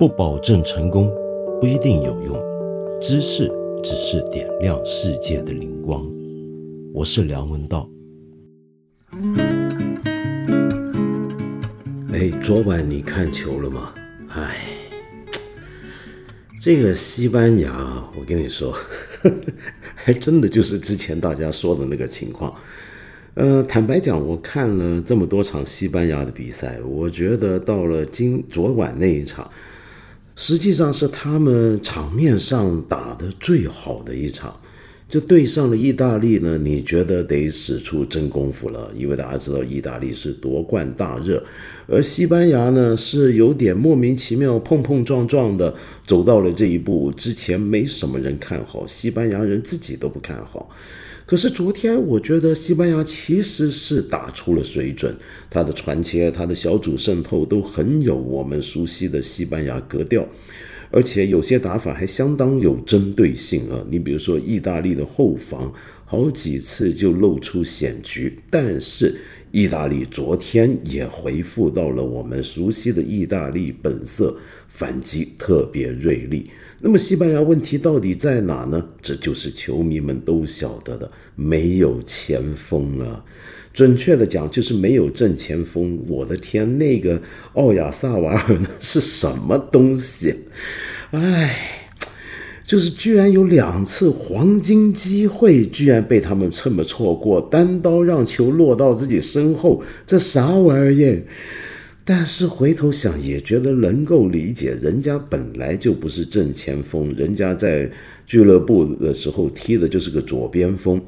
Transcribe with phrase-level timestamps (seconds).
[0.00, 1.14] 不保证成功，
[1.60, 2.34] 不一定有用。
[3.02, 3.52] 知识
[3.84, 6.10] 只是点亮世界的灵光。
[6.94, 7.86] 我是梁文道。
[12.14, 13.92] 哎，昨晚你看球了吗？
[14.30, 14.68] 哎，
[16.62, 18.74] 这个西班牙，我跟你说，
[19.94, 22.54] 还真的就是之前大家说的那个情况。
[23.34, 29.48] 呃，坦白讲，我看了这么多场西班牙的比赛，我觉得到了今昨晚那一场，
[30.40, 34.58] 实际上是他们场面上打的最好的一场。
[35.06, 41.44] 就对上了意大利呢，你觉得得使出真功夫了，因为大家知道意大利是夺冠大热，
[41.86, 45.74] 而西班牙呢是有点莫名其妙碰碰撞撞的
[46.06, 50.70] 走到了这一步，之前没什么人看好，西班牙人自己都不看好。
[51.30, 55.14] 可是昨天，我觉得西班牙其实是打出了水准，
[55.48, 60.28] 他的传切、他的小组渗透都很有我们熟悉的西班牙格调，
[60.90, 63.86] 而且有些打法还相当有针对性啊。
[63.88, 65.72] 你比如说，意大利的后防
[66.04, 69.14] 好几次就露出险局，但是
[69.52, 74.36] 意大利昨天也回复到了我们熟悉的意大利本色，
[74.66, 76.50] 反击特别锐利。
[76.82, 78.82] 那么西班牙问题到底在哪呢？
[79.02, 83.24] 这就是球迷们都晓得的，没有前锋啊。
[83.72, 86.02] 准确的讲，就是没有正前锋。
[86.08, 87.20] 我的天，那个
[87.52, 90.34] 奥亚萨瓦尔是什么东西？
[91.12, 91.86] 哎，
[92.66, 101.22] 就是居然有两次黄金机会，居然被他们这么错过，单刀让球落到自己身后，这啥玩意儿？
[102.12, 107.88] 但是回头想也觉得能够理解，人家本来就不是正前锋，人家在
[108.26, 111.00] 俱乐部的时候踢的就是个左边锋。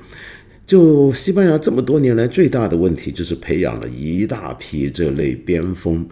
[0.64, 6.06] 就西班牙这么多年来最大的问题就是培养了一大批这类边锋，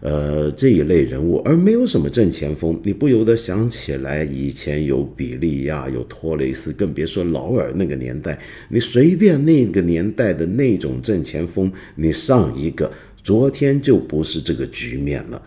[0.00, 2.80] 呃这一类人物，而没有什么正前锋。
[2.82, 8.38] 你不由得想起来以前有比利亚、有托雷斯，更别说劳尔那个年代。
[8.70, 12.90] 你随便那个年代的那种正前锋，你上一个。
[13.22, 15.42] 昨天就不是这个局面了，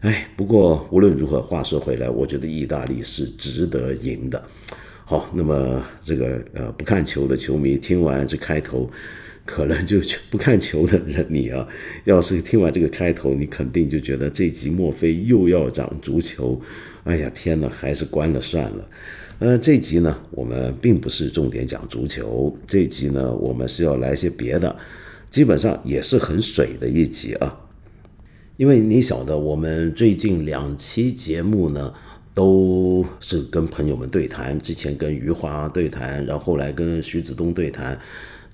[0.00, 4.42] 哎，不过无论如何，话说回来，我觉得意大利是值得赢的。
[5.06, 8.90] 好，那么这个呃不看球的球迷听完这开头，
[9.44, 9.98] 可能就
[10.30, 11.66] 不看球的人，你啊，
[12.04, 16.60] 要是听完这个开头，你肯定就觉得这集莫非又要讲足球？
[17.04, 18.88] 哎呀，天哪，还是关了算了。
[19.40, 24.74] 呃，这集呢，我们并不是重点讲足球，这集呢，我们是要来些别的。
[25.34, 27.58] 基本上也是很水的一集啊，
[28.56, 31.92] 因为你晓得，我们最近两期节目呢，
[32.32, 37.98] 都是跟朋友们对谈，之前跟余华对谈，然后后来跟徐子东对谈。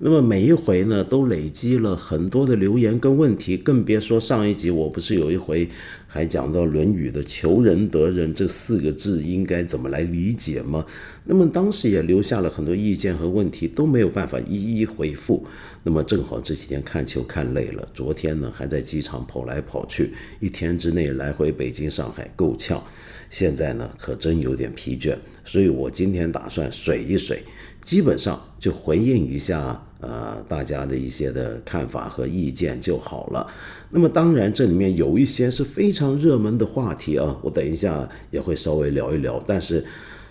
[0.03, 5.69] 那么每一回呢，都累积了很多的留言跟问题，更别说上一集我不是有一回
[6.07, 10.83] 还讲到《论语》的“求仁得仁”这四个字应该怎么来理解吗？
[11.25, 15.45] 那么当时也留下了很多意见和问题，都没有办法一一回复。
[15.83, 22.83] 那么正好这几天看球看累了，昨天呢还在机场跑来跑去，一天之内来回北京、上海够呛。
[23.29, 27.43] 现在呢可真有点疲倦，所以我今天打算水一水，
[27.85, 29.79] 基本上就回应一下。
[30.01, 33.45] 呃，大家的一些的看法和意见就好了。
[33.91, 39.41] 那么，当然这里面有一些是非常热门的话题啊，我等一下也会稍微聊一聊。
[39.45, 39.85] 但是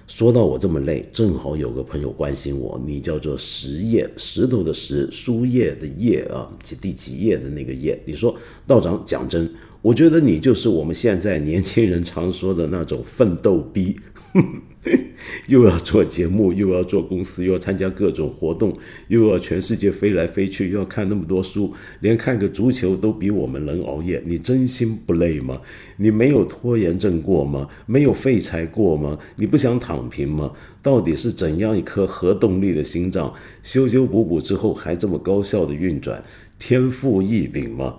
[0.08, 7.96] 说到我这么累，正好有个朋友关心我，你叫做石叶石头的石，书页的页啊，几第几页的那个页。
[8.04, 8.36] 你说
[8.66, 9.48] 道长讲真，
[9.82, 13.94] 我觉得你就是我们现在年轻人常说的那种奋斗逼。
[15.48, 18.76] 又要做节目，又要做公司，又要参加各种活动，
[19.08, 24.22] 又要全世界飞来飞去，又要看那么多书，连看个足球都比我们能熬夜。
[24.24, 25.60] 你真心不累吗？
[25.98, 27.68] 你没有拖延症过吗？
[27.84, 29.18] 没有废柴过吗？
[29.36, 30.52] 你不想躺平吗？
[30.82, 36.24] 到底是怎样一颗核动力的心脏，修修补补之后还这么高效的运转？
[36.58, 37.96] 天赋异禀吗？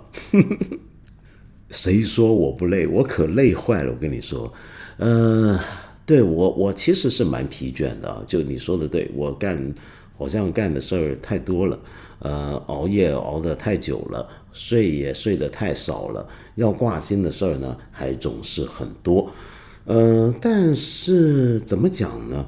[1.69, 2.88] 谁说我不累？
[2.88, 3.92] 我可累坏了！
[3.92, 4.51] 我跟你说，
[4.98, 5.60] 嗯。
[6.12, 8.22] 对我，我其实是蛮疲倦的。
[8.28, 9.74] 就你说的，对我干
[10.18, 11.80] 好像干的事儿太多了，
[12.19, 19.31] 呃，熬夜熬得太久了，睡也睡得太少了，要挂心的事儿呢还总是很多。
[19.86, 22.46] 嗯，但是怎么讲呢？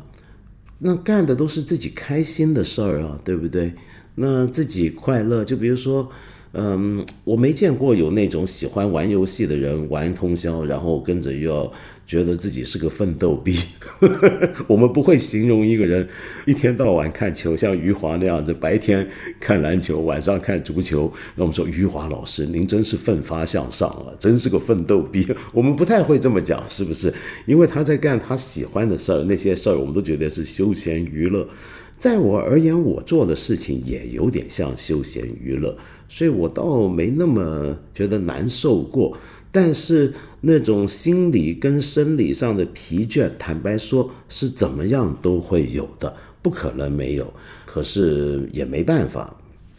[0.79, 3.71] 那干的都是自己开心的事儿啊，对不对？
[4.15, 6.09] 那自己快乐，就比如说，
[6.51, 11.71] 嗯，我没见过有那种喜欢玩游戏的人玩通宵，然后跟着又要
[12.05, 13.57] 觉得自己是个奋斗逼。
[14.67, 16.07] 我们不会形容一个人
[16.45, 19.07] 一天到晚看球，像余华那样子，白天
[19.39, 21.11] 看篮球，晚上看足球。
[21.35, 25.27] 那我们说余华老师，您真是奋发向上啊，真是个奋斗逼。
[25.53, 27.13] 我们不太会这么讲，是不是？
[27.45, 31.47] 因为他在干他喜欢的事儿，那些事儿我们都觉得是休闲娱乐。
[31.97, 35.77] 在我而言，我做的事情也有点像休闲娱乐，
[36.09, 39.17] 所以我倒没那么觉得难受过。
[39.51, 40.13] 但是
[40.45, 47.33] 那种心理跟生理上的疲倦，坦白说是怎么样都会有的，不可能没有。
[47.65, 49.35] 可是也没办法，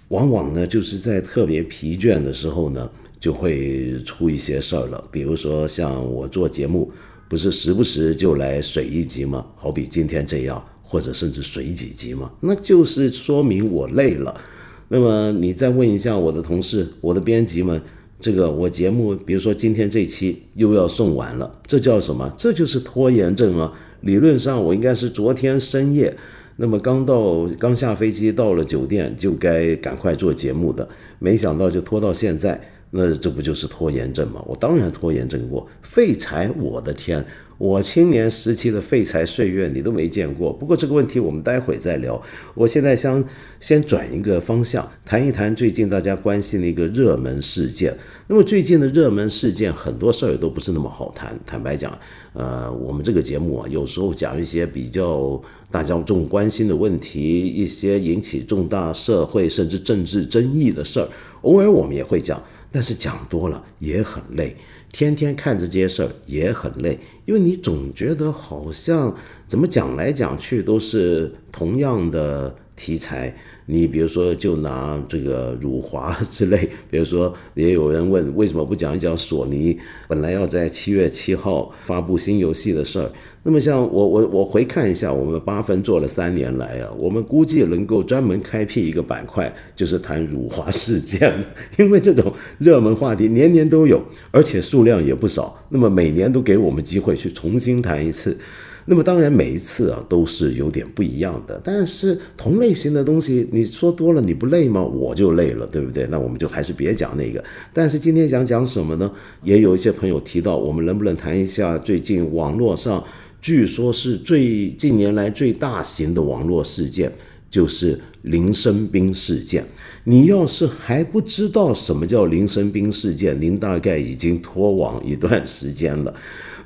[0.08, 2.90] 往往呢就是在特别疲倦的时候呢，
[3.20, 5.06] 就会出一些事儿了。
[5.12, 6.90] 比如说像我做节目，
[7.28, 9.46] 不是时不时就来水一集吗？
[9.56, 10.64] 好比今天这样。
[10.86, 14.40] 或者甚至水几集吗，那就是说明我累了。
[14.86, 17.82] 那么你再问一下我的同事、我的编辑们，
[18.24, 22.32] 这个我节目，比如说今天这期又要送完了，这叫什么？
[22.38, 23.70] 这就是拖延症啊！
[24.00, 26.16] 理论上我应该是昨天深夜，
[26.56, 30.88] 那么刚到刚下飞机到了酒店就该赶快做节目的，
[31.18, 32.58] 没想到就拖到现在，
[32.92, 34.42] 那这不就是拖延症吗？
[34.46, 36.50] 我当然拖延症过，废柴！
[36.58, 37.22] 我的天！
[37.56, 42.20] 我青年时期的废柴岁月你都没见过，不过这个问题我们待会再聊。
[42.54, 43.22] 我现在想
[43.60, 47.96] 先转一个方向，谈一谈最近大家关心的一个热门事件。
[48.26, 51.38] 那么最近的热门事件很多事儿都不是那么好谈。
[51.46, 51.96] 坦白讲，
[52.32, 55.40] 呃，我们这个节目啊，有时候讲一些比较
[55.70, 61.08] 大家重关心的问题，一些引起重大社会甚至政治争议的事儿，
[61.42, 62.42] 偶尔我们也会讲，
[62.72, 64.56] 但是讲多了也很累。
[64.94, 69.12] 天天看着这些事儿也很累，因为你总觉得好像
[69.48, 73.36] 怎么讲来讲去都是同样的题材。
[73.66, 79.78] 你比如说，就拿这个辱华之 类，比如说，也有人问为什么不讲一讲索尼
[80.08, 83.10] 本来要在七月七号发布新游戏的事儿。
[83.46, 91.32] 那么，像我我我回看一下，我们八分做了三年来啊，我们估计能够专门开辟一个板块，就是谈辱华事件
[91.78, 95.58] 因为这种热门话题年年都有，而且数量也不少。
[95.68, 98.36] 那么每年都给我们机会去重新谈一次。
[98.86, 101.60] 那么当然，每一次啊都是有点不一样的。
[101.64, 104.82] 但是同类型的东西，你说多了你不累吗？
[104.82, 106.06] 我就累了，对不对？
[106.10, 107.42] 那我们就还是别讲那个。
[107.72, 109.10] 但是今天想讲什么呢？
[109.42, 113.02] 也有一些朋友提到，我们能不能谈一下最近网络上
[113.40, 117.10] 据说是最近年来最大型的网络事件，
[117.50, 119.64] 就是林生斌事件。
[120.04, 126.14] 你要是还不知道什么叫林生斌事件，您大概已经脱网一段时间了。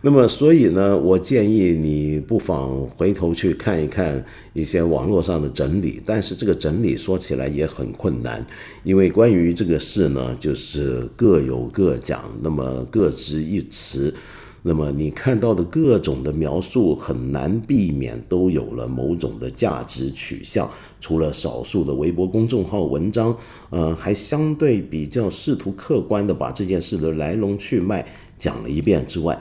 [0.01, 6.01] 那么，所以呢，我建议你不妨回头去看一看一些网络上的整理。
[6.07, 8.47] 但是这个整理说起来也很困难，
[8.85, 14.15] 因为关于这个事呢，就是各有各讲，那么各执一词。
[14.63, 20.69] 那么你看到的各种的描述，很难避免都有了某种的价值取向。
[21.01, 23.37] 除了少数的微博公众号文章，
[23.71, 28.05] 呃，还相对比较试图客观的把这件事的来龙去脉
[28.37, 29.41] 讲了一遍之外。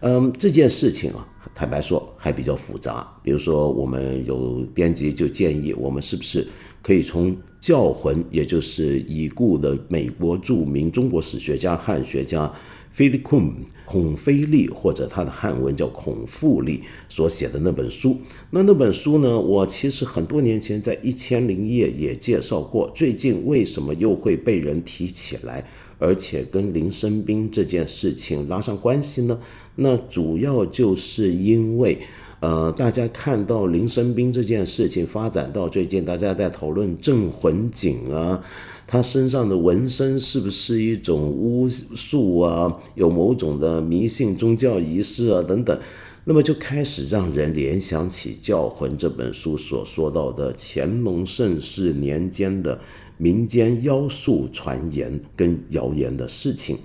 [0.00, 3.06] 嗯，这件事情啊，坦白说还比较复杂。
[3.22, 6.46] 比如说，我们有编辑就建议，我们是不是
[6.82, 12.52] 可以从教魂，也就是已故的美国著名中国史学家、汉学家
[12.90, 13.52] 菲利孔
[13.86, 18.18] 孔菲利，或者他的汉文叫孔富利所写的那本书。
[18.50, 22.90] 那那本书呢，我其实很多年前在一千零一夜也介绍过。
[22.94, 25.66] 最近为什么又会被人提起来？
[25.98, 29.38] 而且跟林生斌这件事情拉上关系呢？
[29.76, 31.98] 那主要就是因为，
[32.40, 38.44] 呃，大家看到林生斌这件事情发展到最近，大家在讨论镇魂井啊，
[38.86, 42.76] 他身上的纹身是不是一种巫术啊？
[42.94, 45.78] 有某种的迷信宗教仪式啊等等，
[46.24, 52.78] 那么就开始让人联想起《教魂》这本书所说到的乾隆盛世年间的。
[53.16, 56.78] 民间妖术传言跟谣言的事情，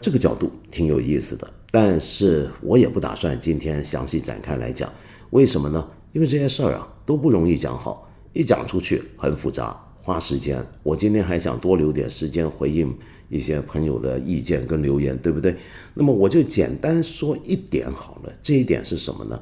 [0.00, 4.92] 这个角度挺有意思的，但是我也不打算今天详细展开来讲。
[5.30, 5.88] 为什么呢？
[6.12, 10.64] 因为这些事儿啊都不容易讲好，一讲出去很复杂，花时间。
[10.82, 12.94] 我今天还想多留点时间回应
[13.28, 15.56] 一些朋友的意见跟留言，对不对？
[15.94, 18.32] 那么我就简单说一点好了。
[18.42, 19.40] 这一点是什么呢？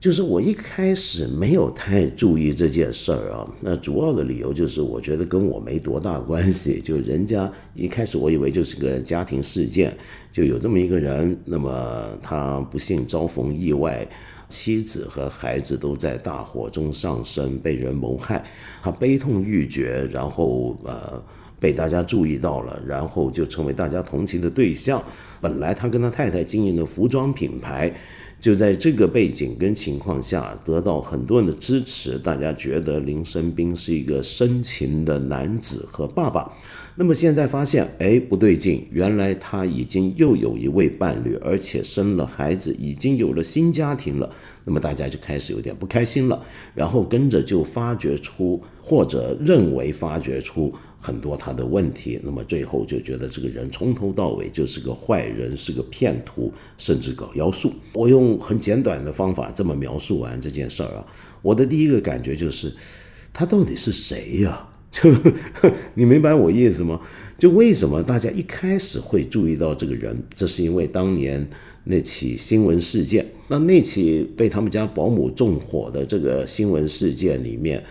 [0.00, 6.80] 就是我一开始没有太注意这件事儿啊，那主要的理由就是我觉得跟我没多大关系。
[6.82, 9.94] 就人家一开始我以为就是个家庭事件，
[10.32, 14.08] 就有这么一个人，那么他不幸遭逢意外，
[14.48, 18.42] 妻子和孩子都在大火中丧生，被人谋害，
[18.82, 21.22] 他悲痛欲绝，然后呃
[21.58, 25.04] 被大家注意到了，然后就成为大家同情的对象。
[25.42, 27.94] 本来他跟他太太经营的服装品牌，
[28.40, 36.50] 就在这个背景跟情况下得到很多人的支持，大家觉得林生斌是一个深情的男子和爸爸。
[36.96, 44.30] 那么现在发现，哎，不对劲，原来他已经又有一位伴侣，而且生了孩子，已经有了新家庭了。
[44.64, 46.42] 那么大家就开始有点不开心了，
[46.74, 52.20] 然后跟着就发掘出或者认为发掘出很多他的问题。
[52.22, 57.72] 那么最后就觉得这个人从头到尾就是个坏人，是个骗徒，甚至搞妖术。
[57.94, 61.06] 我用很简短的方法这么描述完这件事儿啊，
[61.42, 62.72] 我的第一个感觉就是，
[63.32, 64.68] 他到底是谁呀？
[64.92, 65.08] 就
[65.94, 67.00] 你明白我意思吗？
[67.38, 70.22] 就为什么大家一开始会注意到这个人？
[70.34, 71.48] 这是因为当年
[71.84, 73.24] 那起新闻事件。
[73.48, 77.82] 那那起被他们家保姆纵火的这个新闻事件里面，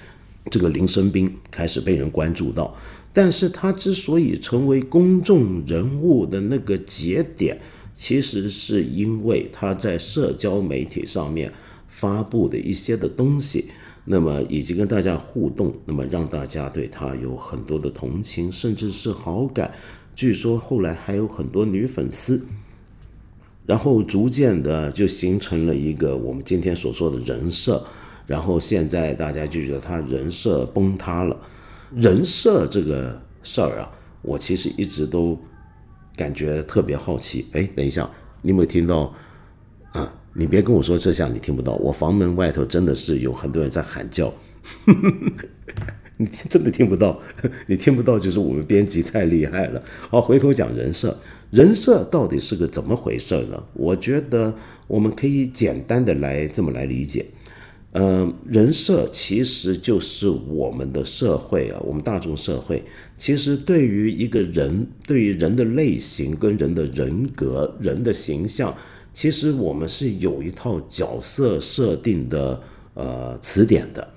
[0.52, 2.78] 这个林生斌开始被人关注到。
[3.22, 7.60] 但是他之所以成为公众人物的那个节点，
[7.94, 11.52] 其实是因为他在社交媒体上面
[11.90, 13.66] 发布的一些的东西。
[14.06, 19.70] 那么以及跟大家互动，那么让大家对他有很多的同情，甚至是好感。
[20.16, 22.48] 据说后来还有很多女粉丝，
[23.66, 27.86] 然后逐渐的就形成了一个我们今天所说的人设。
[28.26, 31.38] 然后现在大家就觉得他人设崩塌了。
[31.96, 33.92] 人设这个事儿啊，
[34.22, 35.38] 我其实一直都
[36.16, 37.48] 感觉特别好奇。
[37.54, 38.10] 哎，等一下，
[38.42, 39.14] 你有没有听到？
[39.92, 40.16] 啊！
[40.36, 44.32] 你别跟我说这下你听不到，我房门外头真的是有很多人在喊叫，
[46.18, 47.20] 你听真的听不到？
[47.66, 49.82] 你听不到就是我们编辑太厉害了。
[50.12, 51.18] 好，回头讲人设，
[51.50, 53.64] 人设到底是个怎么回事呢？
[53.74, 54.54] 我觉得
[54.86, 57.26] 我们可以简单的来这么来理解，
[57.94, 62.84] 嗯，人设其实就是我们的社会啊，我们大众社会
[63.18, 68.76] 其实对于一个人，对于人的类型跟人的人格、人的形象。
[69.12, 72.62] 其实我们是有一套角色设定的
[72.94, 74.08] 呃词典的，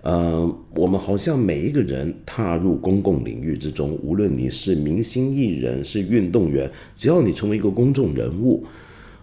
[0.00, 8.64] 呃，我们好像每一个人踏入公共领域之中，无论你是明星艺人是运动员，只要你成为一个公众人物，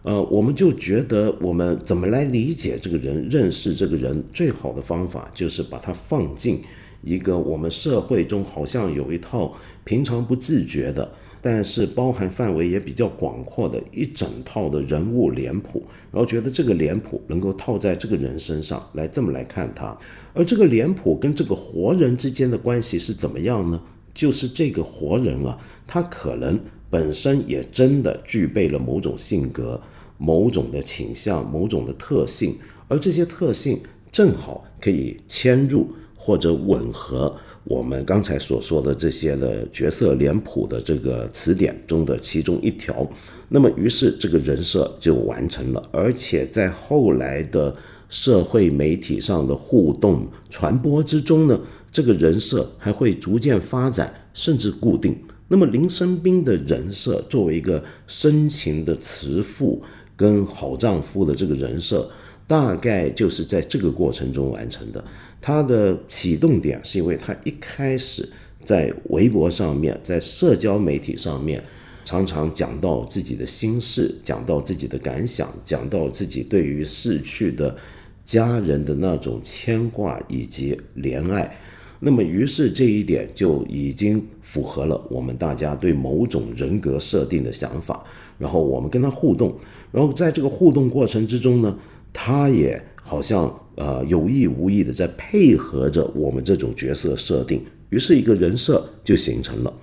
[0.10, 6.60] 呃，我们就觉得我们怎么来理解这个人、认识这个人，最好的方法就是把它放进
[7.04, 11.08] 一个我们社会中好像有一套平常不自觉的。
[11.44, 19.96] 但是包含范围也比较广阔的一整套的人物脸谱，然后觉得这个脸谱能够套在这个人身上来这么来看他，
[20.34, 23.80] 而这个脸谱跟这个活人之间的关系是怎么样呢？
[24.12, 29.80] 就是这个活人啊，他可能本身也真的具备了某种性格、
[30.20, 32.56] 某种的倾向、某种的特性，
[32.88, 33.80] 而这些特性
[34.12, 37.36] 正好可以嵌入或者吻合。
[37.64, 43.08] 我们刚才所说的这些的角色脸谱的这个词典中的其中一条，
[43.48, 47.76] 那么于是这个人设就完成了，而且在后来的
[48.08, 51.60] 社会媒体上的互动传播之中呢，
[51.92, 55.16] 这个人设还会逐渐发展，甚至固定。
[55.48, 59.82] 那么林生斌的人设作为一个深情的慈父
[60.20, 62.10] 跟好丈夫的这个人设，
[62.46, 65.02] 大概就是在这个过程中完成的。
[65.40, 68.28] 他的启动点是因为他一开始
[68.62, 71.64] 在微博上面，在社交媒体上面，
[72.04, 77.74] 常常讲到自己的心事，讲到自己的感想，讲到自己对于逝去的
[78.26, 81.58] 家人的那种牵挂以及怜爱。
[82.02, 88.06] 那么，于是这一点就已经符合了我们大家对某种人格设定的想法。
[88.40, 89.54] 然后我们跟他互动，
[89.92, 91.78] 然后在这个互动过程之中呢，
[92.12, 93.54] 他也好像。
[93.76, 99.74] 呃，有意无意的在配合着我们这种角色设定，于是一个人设就形成了。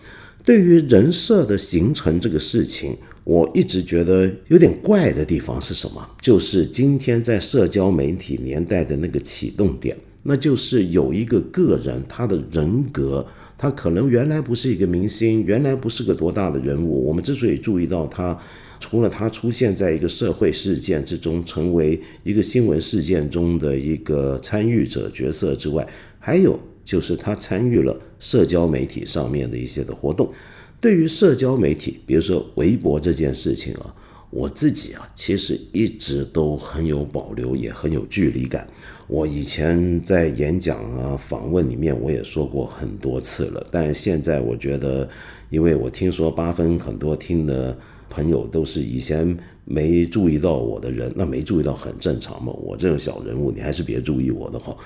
[0.44, 2.94] 对于人设的形成这个事情，
[3.24, 6.06] 我一直觉得有点怪的地方是什么？
[6.20, 13.26] 就是今天在社交媒体年代的那个启动点，那就是有一个个人他的人格，
[13.58, 17.06] 他可能原来不是一个明星，原来不是个多大的人物。
[17.06, 18.38] 我们之所以注意到他。
[18.78, 30.30] 除了他出现在一个社会事件之中，成为一个新闻事件中的一个参与者角色之外，还有就是他参与了社交媒体上面的一些的活动。
[30.78, 33.94] 对于社交媒体，比如说微博这件事情啊，
[34.36, 38.68] 我自己啊其实一直都很有保留，也很有距离感。
[39.06, 45.08] 我以前在演讲啊、访问里面我也说过很多次了，但现在我觉得，
[45.48, 47.76] 因为我听说八分很多听的。
[48.08, 52.52] 朋友都是以前没注意到我的人，那没注意到很正常嘛。
[52.52, 54.78] 我这种小人物，你还是别注意我的好。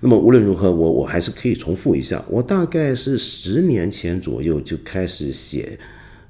[0.00, 5.78] 那么无论如何，我我还是可以重复一下，我大概是十年前左右就开始写，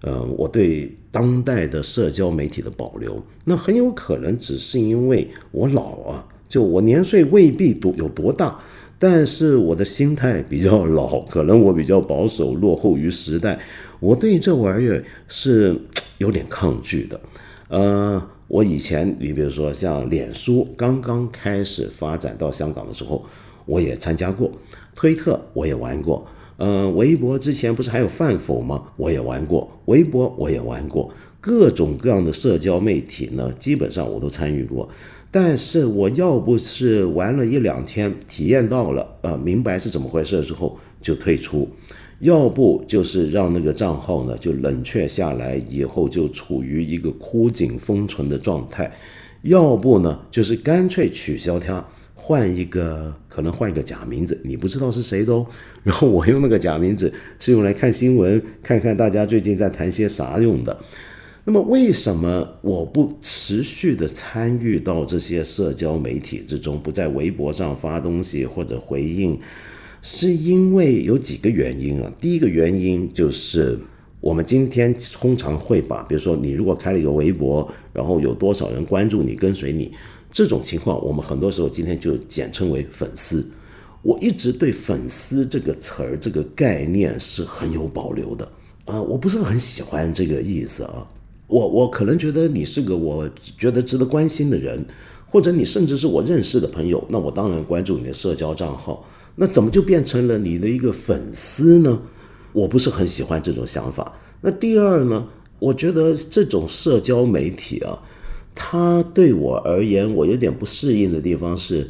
[0.01, 8.59] 呃，我对当代的社交媒体的保留，那很有可能只是因为我老啊，就我年岁未必多有多大，
[8.99, 13.59] 但是我的心态比较老，可能我比较保守，落后于时代，
[14.01, 15.77] 我对这玩意儿是
[16.19, 17.21] 有点抗拒的，
[17.69, 18.31] 呃。
[18.49, 23.23] 我以前，你比如说像脸书刚刚开始发展到香港的时候，
[23.67, 24.51] 我也参加过；
[24.97, 26.27] 推特我也玩过，
[26.59, 28.83] 呃，微博之前不是还有饭否吗？
[28.97, 31.09] 我也玩过，微博我也玩过，
[31.41, 34.89] 各种各样的社交媒体呢，基本上我都参与过。
[35.31, 41.69] 但是我要不是玩了一两天，体验到了，呃，明白是怎么回事之后，就退出。
[42.21, 48.91] 要不就是让那个账号呢就冷却下来，以后就处于一个枯井封存的状态；
[49.43, 51.87] 要不呢就是干脆取消它，
[52.29, 55.47] 换一个可能换一个假名字，你不知道是谁的哦。
[55.83, 60.79] 然后我用那个假名字是用来看新闻，看看大家最近在谈些啥用的。
[61.45, 69.39] 那么为什么我不持续的参与到这些社交媒体之中，不在微博上发东西或者回应？
[70.03, 72.13] 是因为有几个原因啊。
[72.21, 73.79] 第一个原因就是，
[74.21, 79.91] 我们今天通常会把，比如说你如果开了一个微博，然后有多少人关注你、跟随你，
[80.31, 83.47] 这种情况，我们很多时候今天就简称为粉丝。
[84.03, 88.49] 我一直对粉丝这个词儿、这个概念是很有保留的
[88.85, 91.09] 啊，我不是很喜欢这个意思啊。
[91.47, 94.85] 我我可能觉得你是个我觉得值得关心的人，
[95.27, 99.05] 或者你甚至是我认识的朋友，那我当然关注你的社交账号。
[99.37, 102.01] 那怎么就变成了你的一个粉丝呢？
[102.53, 104.15] 我不是很喜欢这种想法。
[104.41, 105.27] 那第二呢？
[105.59, 108.01] 我觉得这种社交媒体啊，
[108.61, 111.89] 他对我而言，我有点不适应的地方是，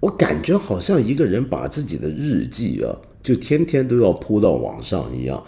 [0.00, 2.90] 我感觉好像一个人把自己的日记啊，
[3.22, 5.40] 就天天都要铺到网上一样。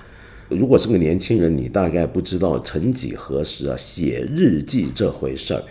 [0.48, 5.62] 如果是个年轻人，你大概不知道，曾几何时啊，写日记这回事儿，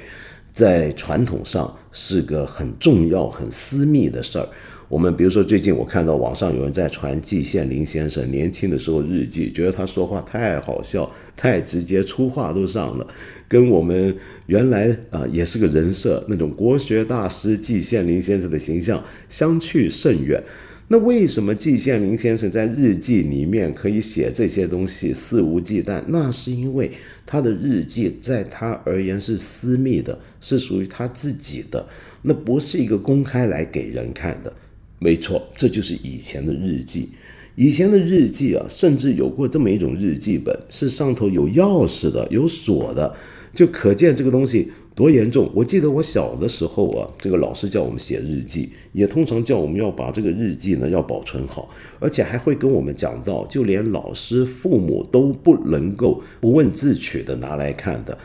[0.51, 4.47] 在传统上是个很重要、很私密的事儿。
[4.87, 13.07] 我们比如说，最近我看到网上有人在传季羡林先生年轻的时候日记，觉得他说话太好笑、太直接，粗话都上了，
[13.47, 14.15] 跟我们
[14.47, 20.41] 原来啊也是个人设那种国学大师季羡林先生的形象相去甚远。
[20.87, 26.03] 那为什么季羡林先生在日记里面可以写这些东西肆无忌惮？
[26.09, 26.91] 那是因为
[27.25, 31.87] 他的日记在他而言是私密的，是属于他自己的，
[32.21, 34.53] 那不是一个公开来给人看的。
[34.99, 37.09] 没错，这就是以前的日记。
[37.55, 43.15] 以前的日记啊，甚至有过这么一种日记本，是上头有钥匙的、有锁的，
[43.55, 45.49] 就可见这个东西多严重。
[45.55, 58.17] 我记得我小的时候啊，这个老师叫我们写日记，也通常叫我们要把这个日记呢要保存好，而且还会跟我们讲到，就连老师、父母都不能够不问自取的拿来看的。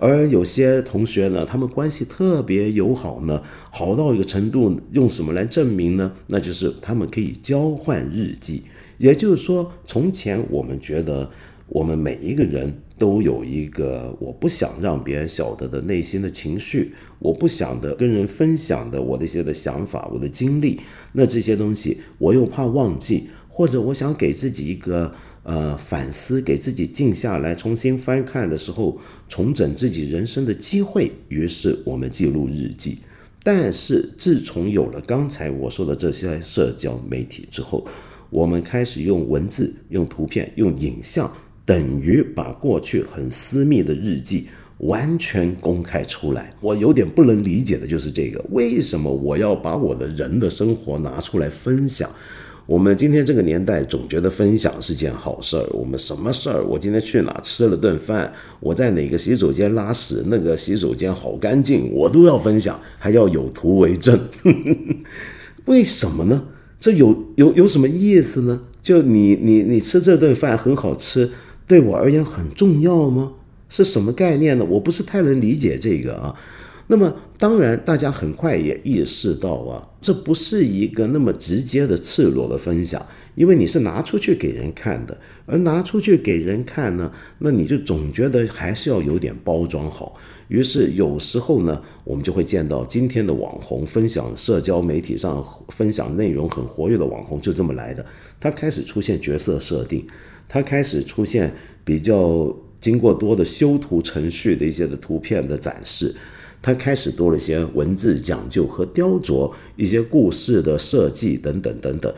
[0.00, 6.12] 而有些同学呢，他们关系特别友好呢，好到一个程度，用什么来证明呢？
[6.28, 8.62] 那就是他们可以交换日记。
[8.98, 11.30] 也就是说，从前我们觉得
[11.68, 20.80] 我们每一个人都有一个我不想让别人晓得的内心的情绪，我不想的跟人分享的我的一些的想法、我的经历。
[21.12, 25.12] 那这些东西我又怕忘记，或者我想给自己一个。
[25.44, 28.98] 呃，反思，给自己静下来，重新翻看的时候，
[29.30, 31.10] 重整自己人生的机会。
[31.28, 32.98] 于是我们记录日记。
[33.42, 37.86] 但是自从有了刚才我说的这些社交媒体之后，
[38.28, 41.32] 我们开始用文字、用图片、用影像，
[41.68, 44.46] 等于把过去很私密的日记
[44.78, 46.54] 完全公开出来。
[46.62, 52.08] 我有点不能理解的就是这个：为什么我要把我的人的生活拿出来分享？
[52.64, 55.68] 我们今天这个年代总觉得分享是件好事儿。
[55.72, 56.64] 我们什么事儿？
[56.64, 58.32] 我今天去哪吃了顿饭？
[58.60, 60.24] 我在哪个洗手间拉屎？
[60.28, 64.18] 那个洗手间好干净，我都要分享，还要有图为证。
[65.66, 66.44] 为什么呢？
[66.80, 68.62] 这有有有什么意思呢？
[68.82, 71.30] 就你你你吃这顿饭很好吃，
[71.68, 73.34] 对我而言很重要吗？
[73.68, 74.64] 是什么概念呢？
[74.64, 76.34] 我不是太能理解这个啊。
[76.86, 90.14] 那么，当然，大家很快也意识到啊，这不是一个那么直接的、赤裸的分享，因为你是拿出去给人看的，而拿出去给人看呢，那你就总觉得还是要有点包装好。
[90.48, 98.02] 于是，有时候呢，我们就会见到今天的网红分享社交媒体上分享内容很活跃的网红，就这么来的。
[98.40, 100.06] 他开始出现角色设定，
[100.48, 106.14] 他开始出现比较经过多的修图程序的一些的图片的展示。
[106.60, 112.12] 它开始多了一些文字讲究和雕琢，一些故事的设计等等等等。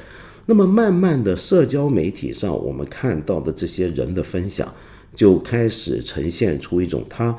[0.46, 4.74] 那么慢慢的，社交媒体上我们看到的这些人的分享，
[5.14, 7.36] 就开始呈现出一种他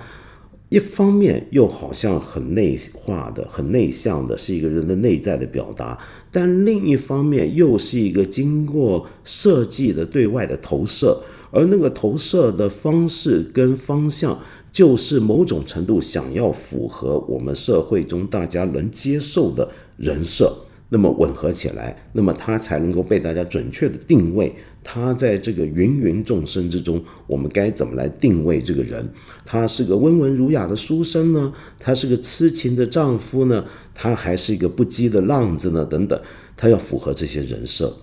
[0.69, 5.97] 一方面又好像很内化的、很内向的，是一个人的内在的表达，
[6.31, 11.21] 但另一方面又是一个经过设计的对外的投射。
[11.53, 14.39] 而那个投射的方式跟方向，
[14.71, 20.55] 就是某种程度想要符合我们社会中大家能接受的人设，
[20.87, 24.55] 那么吻合起来，那么它才能够被大家准确的定位。
[24.83, 29.07] 他在这个芸芸众生之中，我们该怎么来定位这个人？
[29.45, 31.53] 他是个温文儒雅的书生呢？
[31.79, 33.65] 他是个痴情的丈夫呢？
[33.93, 35.85] 他还是一个不羁的浪子呢？
[35.85, 36.19] 等等，
[36.55, 37.95] 他要符合这些人设。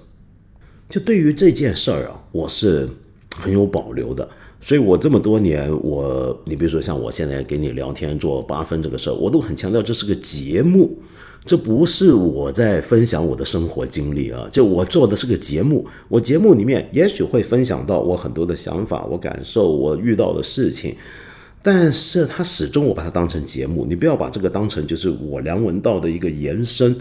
[0.89, 2.89] 就对于这件事儿啊，我是。
[3.31, 4.29] 很有保留的，
[4.61, 10.99] 所以我这么多年，我你比如说像我现在给你聊天做八分这个事儿，我都很强调这是个节目，
[11.45, 20.95] 这不是我在分享我的生活经历啊，就我做的是个节目，我节目里面也许会分享到我很多的想法、我感受、我遇到的事情，
[21.63, 26.95] 但是它始终我把它当成节目，你不要把这个当成就是我梁文道的一个延伸，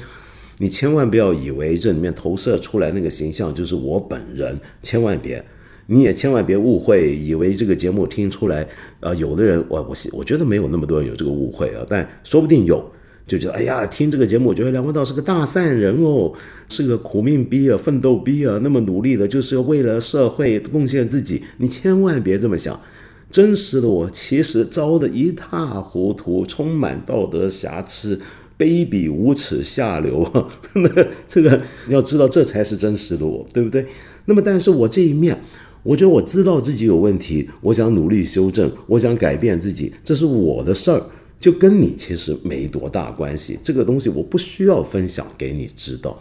[0.60, 5.43] 你千万不要以为这里面投射出来那个形象就是我本人，千万别。
[5.89, 8.67] 你也千万别误会，以为这个节目听出来，
[9.00, 12.86] 啊，有的人，我我我觉得没有那么多人有这个误会啊，但说不定有，
[13.28, 16.32] 就觉得，哎呀，听这个节目，我觉得梁文道是个大善人哦，
[16.70, 21.44] 是个苦命逼啊，奋斗逼啊，那么努力的，就是为了社会贡献自己。
[21.58, 22.80] 你千万别这么想，
[23.30, 28.20] 真实的我其实糟的一塌糊涂，充满道德瑕疵，
[28.58, 30.50] 卑鄙无耻，下流。
[30.74, 30.90] 那
[31.28, 33.86] 这个你要知道，这才是真实的我，对不对？
[34.26, 35.38] 那么，但是我这一面。
[35.84, 41.02] 我觉得我知道自己有问题，我想努力修正，我想改变自己，这是我的事儿，
[41.39, 43.58] 就跟你其实没多大关系。
[43.63, 46.19] 这个东西我不需要分享给你知道，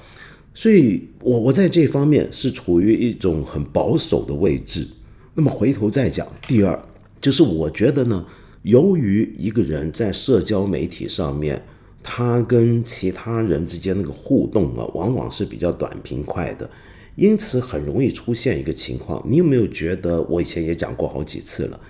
[0.52, 4.86] 所以我我在这方面是处于一种很保守的位置。
[5.34, 6.82] 那么回头再讲，第二
[7.20, 8.26] 就是我觉得呢，
[8.62, 11.62] 由于一个人在社交媒体上面，
[12.02, 16.68] 他跟其他人之间那个互动啊，往往是比较短平快的。
[17.16, 20.20] 因此很容易出现一个情况，你有没有觉得？
[20.24, 21.80] 我以前也讲过好几次了，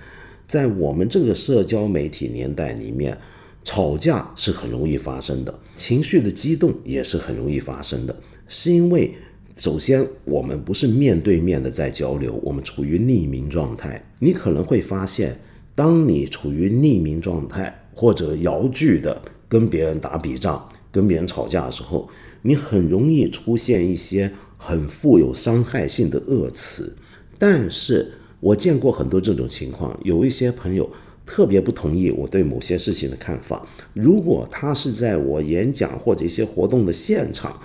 [0.46, 3.16] 在我们这个社交媒体年代里面，
[3.64, 8.16] 吵架是很容易发生的，情绪的激动也是很容易发生的。
[8.48, 9.12] 是因为
[9.56, 14.04] 首先我们不是面对面的在交流，我们处于匿名状态。
[14.20, 15.38] 你可能会发现，
[15.74, 22.09] 当你处于匿名状态或者摇句的跟别人打笔仗、跟别人吵架的时候，
[22.42, 24.32] 你很容易出现一些。
[24.59, 26.96] 很富有伤害性的恶词，
[27.38, 30.88] 但是我见过很多这种情况，有一些朋友
[31.25, 33.66] 特别不同意我对某些事情的看法。
[33.94, 37.59] 如果他是在我演讲或者一些活动的现场，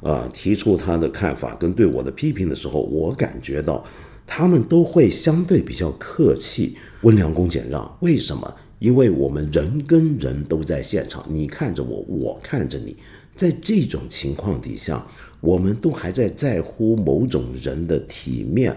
[0.00, 3.84] 呃，提出他的看法跟对我的批评的时候，我感觉到
[4.26, 7.96] 他们都会相对比较客气、温良恭俭让。
[8.00, 8.54] 为什么？
[8.78, 12.94] 因为我们人跟人都在现场，你看着我，我看着你，
[13.34, 15.06] 在这种情况底下。
[15.40, 18.74] 我们都还在在乎某种人的体面，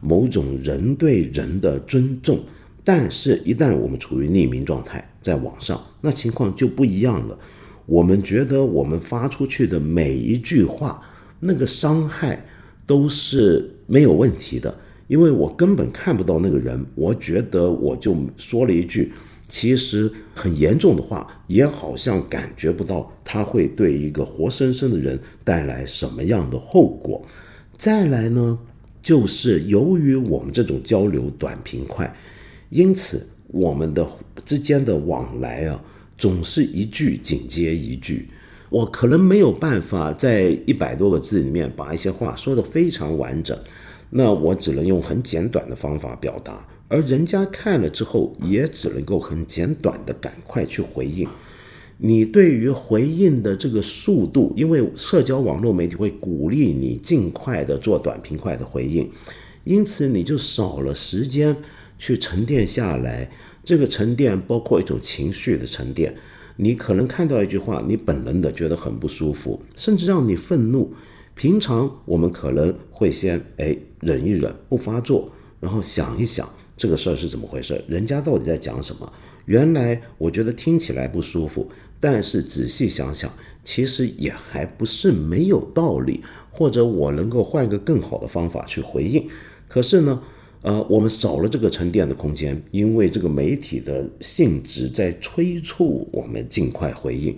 [0.00, 2.38] 某种人对人的尊重，
[2.84, 7.38] 但是，一旦我们处于匿名状态，在网上，那情况就不一样了。
[7.86, 11.02] 我们觉得我们发出去的每一句话，
[11.40, 12.46] 那个伤害
[12.86, 19.12] 都是没有问题的，因为我根本看不到那个人，我觉得我就说了一句。
[19.50, 27.24] 其实很严重的话，也好像感觉不到他会对一个活生生的人带来什么样的后果。
[27.74, 28.58] 再来呢，
[29.08, 32.14] 就是由于我们这种交流短平快，
[32.68, 34.06] 因此我们的
[34.44, 35.82] 之间的往来啊，
[36.18, 38.28] 总是一句紧接一句。
[38.68, 43.58] 我可能没有办法在一百多个字里面把一些话说得非常完整，
[44.10, 46.68] 那我只能用很简短的方法表达。
[46.88, 51.26] 而人家看了之后，也只能够很简短的赶快去回应。
[52.00, 59.10] 你对于回应的这个速度，因为社交网络媒体会鼓励你尽快的做短平快的回应，
[59.64, 61.56] 因此你就少了时间
[61.98, 63.28] 去沉淀下来。
[63.64, 66.14] 这个沉淀包括一种情绪的沉淀。
[66.56, 70.94] 你可能看到一句话，你本能的觉得很不舒服，甚至让你愤怒。
[71.34, 75.30] 平常我们可能会先哎忍一忍，不发作，
[75.60, 76.48] 然后想一想。
[76.76, 77.84] 这个事儿是怎么回事？
[77.88, 79.12] 人家到底在讲什么？
[79.46, 83.30] 原来我觉得听起来不舒服，但是仔细想想，
[83.64, 89.26] 其实也还不是没有道理，或者我能够换个更好的方法去回应。
[89.66, 90.22] 可是呢，
[90.62, 97.36] 呃，我们少了这个沉淀的空间，因为这个媒体的性质在催促我们尽快回应。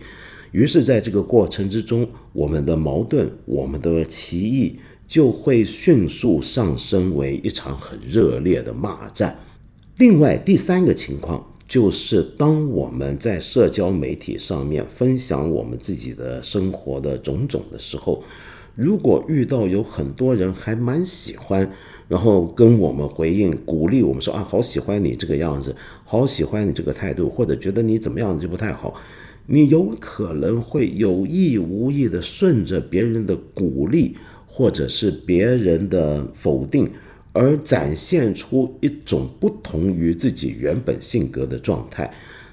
[0.52, 9.38] 于是，在这个过程之中，我们的矛盾、我们的歧义就会迅速上升为一场很热烈的骂战。
[9.96, 18.22] 另外，第三个情况就是，当我们在社交媒体上面分享我们自己的生活的种种的时候，
[18.74, 21.70] 如果遇到有很多人还蛮喜欢。
[22.08, 28.92] 然后跟我们回应鼓励我们说啊，好喜欢你这个样子，好喜欢你这个态度，或者觉得你怎么样就不太好，
[29.46, 34.16] 你有可能会有意无意的顺着别人的鼓励
[34.48, 36.90] 或者是别人的否定，
[37.32, 42.12] 而展现出一种不同于自己原本性格的状态。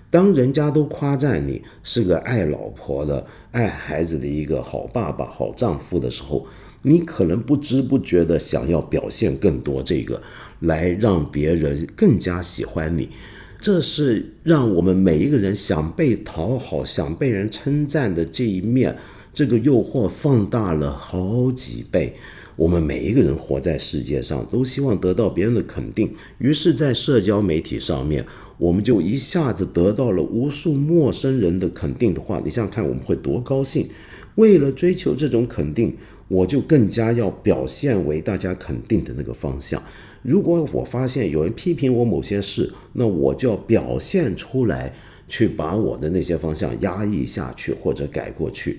[0.09, 6.45] 当人家都夸赞你是个爱老婆的、爱孩子的一个好爸爸、好丈夫的时候。
[6.83, 10.21] 你可能不知不觉的想要表现更多，这个
[10.59, 13.09] 来让别人更加喜欢你，
[13.59, 18.95] 这是让我们每一个人想被讨好、想被人称赞的这一面，
[19.33, 22.15] 这个诱惑放大了好几倍。
[22.58, 28.26] 我们每一个人活在世界上，都希望得到别人的肯定，于是，在社交媒体上面，
[28.58, 33.88] 我们就一下子得到了无数陌生人的肯定的话，你想想看，我们会多高兴？
[34.36, 35.96] 为了追求这种肯定。
[36.30, 39.82] 我就更加要表现为大家肯定的那个方向。
[40.22, 44.93] 如果我发现有人批评我某些事，那我就要表现出来，
[45.30, 48.78] 去把我的那些方向压抑下去或者改过去。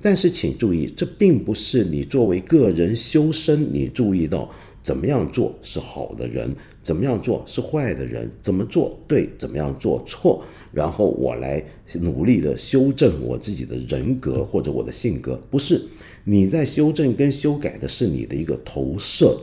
[0.00, 4.48] 但是请注意，这并不是你作为个人修身，你注意到
[4.82, 11.62] 怎么样做是好的人，怎么样做是坏的人，怎么做对，怎么样做错，然后我来
[12.00, 15.82] 努力的修正我自己的人格或者我的性格，不是。
[16.24, 19.36] 你在修正跟修改的是你的一个投射，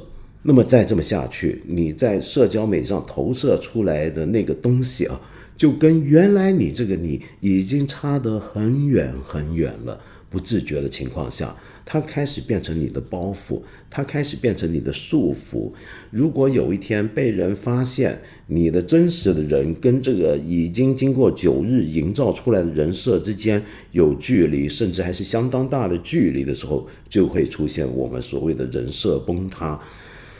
[0.43, 5.19] 那么再这么下去，你在社交媒体上投射出来的那个东西啊，
[5.57, 9.99] 就跟原来你这个你已经差得很远很远了。
[10.29, 11.55] 不自觉的情况下。
[11.87, 13.61] 它开始变成你的包袱，
[13.91, 15.71] 它开始变成你的束缚。
[16.09, 23.61] 如果有一天被人发现你的真实的人跟这个已经经过九日营造出来的人设之间
[23.91, 29.79] 有距离，甚至还是相当大的距离的时候，就会出现我们所谓的人设崩塌。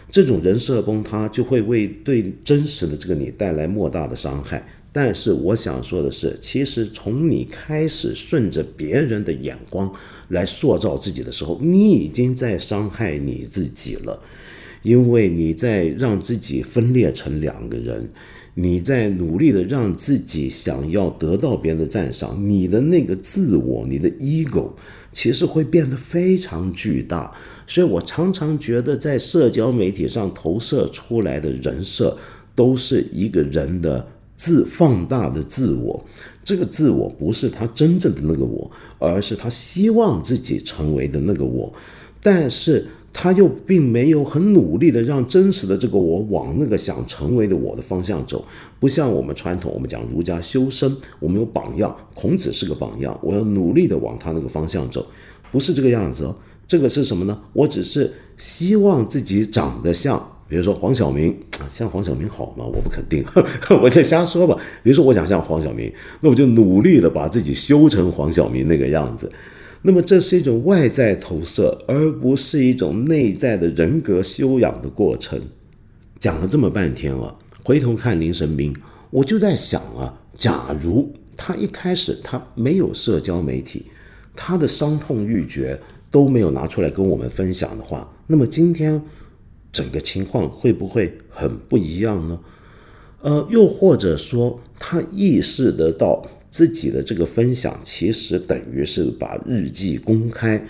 [0.09, 4.65] 这种人设崩塌就会为对真实的这个你带来莫大的伤害。
[4.97, 9.91] 但是我想说的是，其实从你开始顺着别人的眼光
[10.29, 14.21] 来塑造自己的时候，你已经在伤害你自己了，
[14.83, 18.07] 因为你在让自己分裂成两个人，
[18.53, 24.71] 你在努力的让自己想要得到别人的赞赏，你的那个自我，你的 ego，
[25.11, 27.35] 其实会变得非常巨大。
[27.67, 32.17] 所以我常常觉得，在社交媒体上投射出来的人设，
[32.55, 34.07] 都是一个人的。
[34.37, 36.03] 自放大的自我，
[36.43, 38.69] 这个自我不是他真正的那个我，
[38.99, 41.71] 而是他希望自己成为的那个我，
[42.21, 48.43] 但是他又并没有很努力的让真实的这个我往那个想成为的我的方向走。
[48.79, 55.05] 不像我们传统，我们讲儒家修身，我们有榜样，孔子是个榜样，我要努力的往他那个方向走，
[55.51, 56.35] 不是这个样子哦。
[56.67, 57.41] 这个是什么呢？
[57.53, 60.31] 我只是希望自己长得像。
[60.47, 62.63] 比如说黄晓明啊，像黄晓明好吗？
[62.63, 63.25] 我不肯定，
[63.81, 64.55] 我在瞎说吧。
[64.83, 69.31] 比如说我想像黄晓明，那我就努力的把自己修成黄晓明那个样子。
[69.81, 75.41] 那么这是一种外在投射，而不是一种内在的人格修养的过程。
[76.19, 78.75] 讲了这么半天啊，回头看林神兵，
[79.09, 83.87] 我就在想啊，假如他一开始他没有社交媒体，
[84.35, 85.79] 他的伤痛欲绝
[86.11, 89.01] 都没有拿出来跟我们分享的话，那么今天。
[89.75, 92.39] 整个情况会不会很不一样呢？
[93.21, 100.65] 呃，又或者说，他意识得到自己的这个分享，其实等于是把日记公开，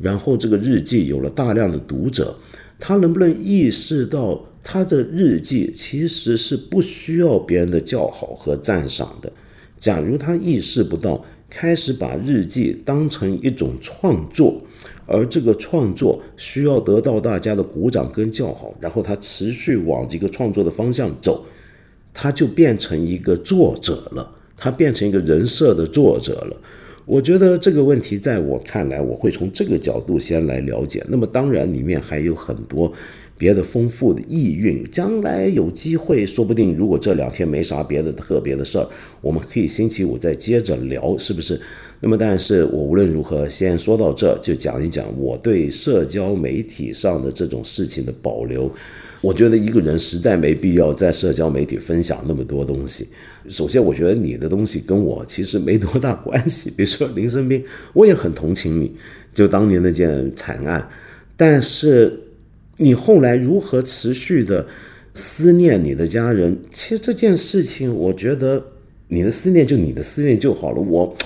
[0.00, 2.36] 然后这个日记有了大量的读者，
[2.80, 9.30] 他能不能意识到他的日记其实是不需要别人的叫好和赞赏的？
[9.78, 14.60] 假如他意识不到，开始把日记当成一种创作。
[15.08, 21.44] 而这个创作需要得到大家的鼓掌跟叫好，然后他持续往这个创作的方向走，
[22.12, 26.56] 他就变成一个作者了，他变成一个人设的作者了。
[27.06, 31.02] 我觉得这个问题在我看来，我会从这个角度先来了解。
[31.08, 32.92] 那么当然里面还有很多。
[33.38, 38.86] 别的丰富的意蕴，将来有机会，说不定如果这两天没啥别的特别的事儿，
[39.20, 41.58] 我们可以星期五再接着聊，是不是？
[42.00, 48.70] 那么，但是我无论如何先说到这，就讲一讲我对社交媒体上的这种事情的保留。
[49.20, 53.08] 我觉得一个人实在没必要在社交媒体分享那么多东西。
[53.48, 56.70] 首先，我觉得你的东西跟我其实没多大关系。
[56.70, 58.92] 比如说林生斌，我也很同情你，
[59.34, 60.88] 就当年那件惨案。
[61.36, 62.16] 但是
[62.78, 64.66] 你后来如何持续的
[65.14, 66.58] 思念你的家人？
[66.72, 68.64] 其实这件事情，我觉得
[69.08, 70.80] 你的思念就你的思念就好了。
[70.80, 71.16] 我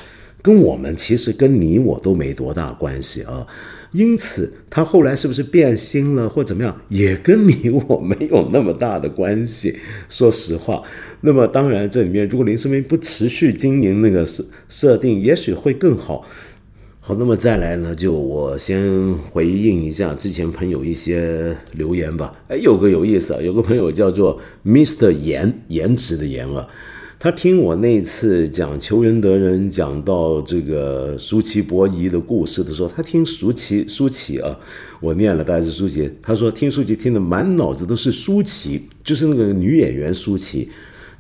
[0.43, 3.47] 跟我们其实跟你我都没多大关系啊。
[3.93, 9.77] 因此，他后来是不是变心了或怎么样，也跟你我没有那么大的关系。
[10.09, 10.83] 说实话，
[11.21, 16.27] 那么当然，这里面如果林世明不持续经营那个设设定，也许会更好。
[17.05, 22.33] 好，那么再来呢，就我先回应一下之前朋友一些留言吧。
[22.47, 25.11] 哎，有个有意思啊，有个朋友叫做 Mr.
[25.11, 26.65] 颜，颜值的颜啊。
[27.19, 34.57] 他听我那次讲求仁得仁，讲到这个舒淇伯夷的故事的时候，他听舒淇舒淇啊，
[35.01, 36.09] 我念了，大概是舒淇。
[36.23, 40.71] 他说听舒淇听的满脑子都是舒淇，就是那个女演员舒淇，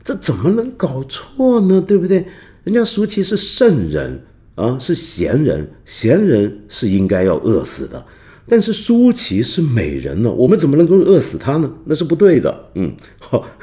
[0.04, 1.80] 这怎么能搞错呢？
[1.84, 2.24] 对不对？
[2.62, 4.20] 人家舒淇是圣人
[4.62, 8.04] 啊，是贤人，贤人是应该要饿死的，
[8.46, 11.68] 但是舒淇是美人呢，我们怎么能够饿死她呢？
[11.86, 12.70] 那是不对的。
[12.76, 13.44] 嗯，好。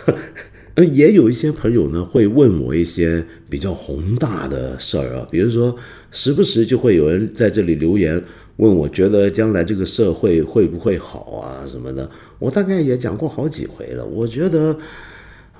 [0.94, 5.76] 也有一些朋友呢，会问我一些比较宏大的事儿啊，比如说，
[6.10, 8.22] 时不时就会有人在这里留言
[8.58, 12.10] 问我，觉得将来这个社会会不会好啊什么的。
[12.40, 14.78] 我大概也讲过好几回了，我觉得。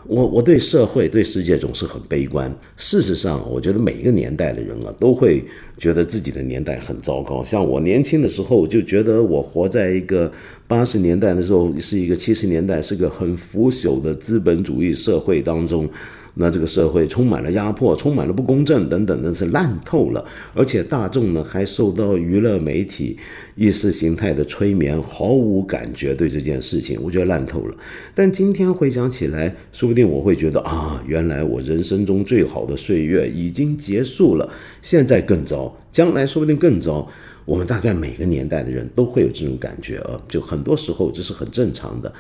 [0.08, 2.54] 我我对社会对世界总是很悲观。
[2.78, 5.44] 事实上，我觉得每一个年代的人啊，都会
[5.78, 7.44] 觉得自己的年代很糟糕。
[7.44, 10.32] 像我年轻的时候，就觉得我活在一个
[10.68, 15.88] 八十年代的时候，是一个七十年代，是个很腐朽的资本主义社会当中。
[16.36, 20.24] 那这个社会充满了压迫，充满了不公正等等的，是烂透了。
[20.54, 23.18] 而且大众呢，还受到娱乐媒体
[23.56, 27.76] 意识形态的催眠，毫无感觉对这件事情，我觉得烂透了。
[28.16, 34.50] 但今天回想起来，说不定我会觉得啊，原来我人生中最好的岁月已经结束了，
[34.82, 37.08] 现在更糟，将来说不定更糟。
[37.46, 42.14] 我们大概每个年代的人都会有这种感觉啊，就很多时候这是很正常的。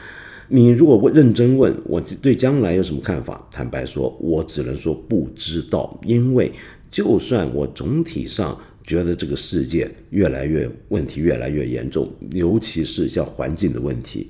[0.51, 3.47] 你如果问认真问我对将来有什么看法？
[3.51, 5.99] 坦白说，我只能说不知道。
[6.03, 6.51] 因为
[6.89, 14.29] 就算我总体上觉得这个世界越来越问题越来越严重，尤其是像环境的问题，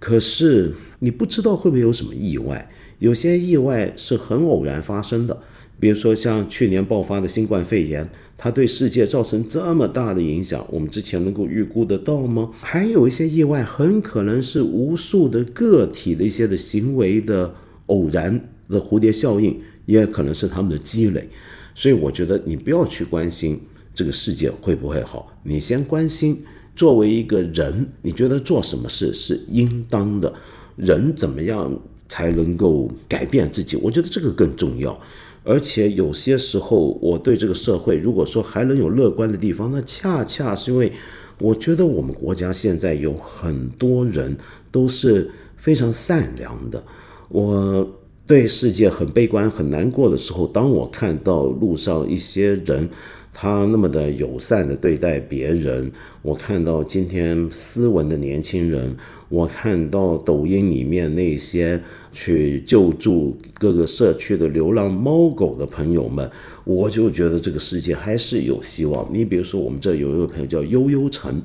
[0.00, 2.68] 可是你不知道会不会有什么意外？
[2.98, 5.38] 有些意外是很偶然发生的，
[5.78, 8.10] 比如说像去年爆发的新冠肺炎。
[8.44, 12.50] 它对世界造成这么大的影响，我们之前能够预估得到吗？
[12.60, 17.54] 还有一些意外，很可能是无数的个体的一些的行为的
[17.86, 21.26] 偶然的蝴蝶效应，也可能是他们的积累。
[21.74, 23.58] 所以我觉得你不要去关心
[23.94, 26.44] 这个世界会不会好，你先关心
[26.76, 30.30] 作为一个人，你觉得做什么事是应当的，
[30.76, 31.74] 人怎么样
[32.10, 33.78] 才能够改变自己？
[33.78, 35.00] 我觉得这个更重要。
[35.44, 40.90] 而且有些时候，我对这个社会，如果说还能有乐观的地方，那恰恰是因为
[41.38, 44.36] 我觉得我们国家现在有很多人
[44.72, 46.82] 都是非常善良的。
[47.28, 47.86] 我
[48.26, 52.88] 对世界很悲观、很难过的时候，当我看到路上一些人。
[53.36, 55.90] 他那么的友善的对待别人，
[56.22, 58.96] 我看到今天斯文的年轻人，
[59.28, 66.30] 我看到抖音里面那些去救助各个社区的流浪猫狗的朋友们，
[66.62, 69.04] 我就觉得这个世界还是有希望。
[69.12, 71.42] 你比如说，我们这有一个朋友叫悠悠晨，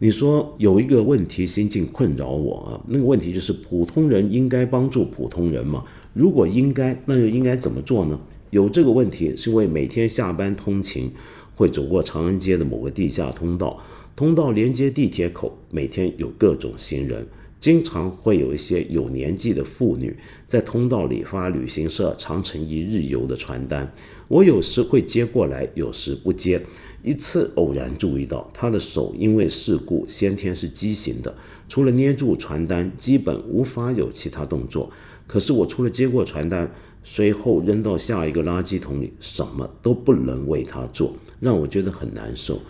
[0.00, 5.82] 你说有一个问题心境困扰我啊，那个问题就是普通人应该帮助普通人吗？
[6.12, 8.20] 如果应该，那又应该怎么做呢？
[8.52, 11.10] 有这个问题，是因为每天下班通勤
[11.54, 13.82] 会走过长安街的某个地下通道，
[14.14, 17.26] 通道连接地铁口，每天有各种行人，
[17.58, 20.14] 经常会有一些有年纪的妇女
[20.46, 23.90] 在通道里发旅行社长城一日游的传单，
[24.28, 26.60] 我有时会接过来，有时不接。
[27.02, 31.34] 一次偶然注意到她的手因为事故先天是畸形的，
[31.70, 34.92] 除了捏住传单，基本无法有其他动作。
[35.26, 36.70] 可是我除了接过传单，
[37.02, 42.60] 随后扔到下一个垃圾桶里，什么都不能为他做，让我觉得很难受。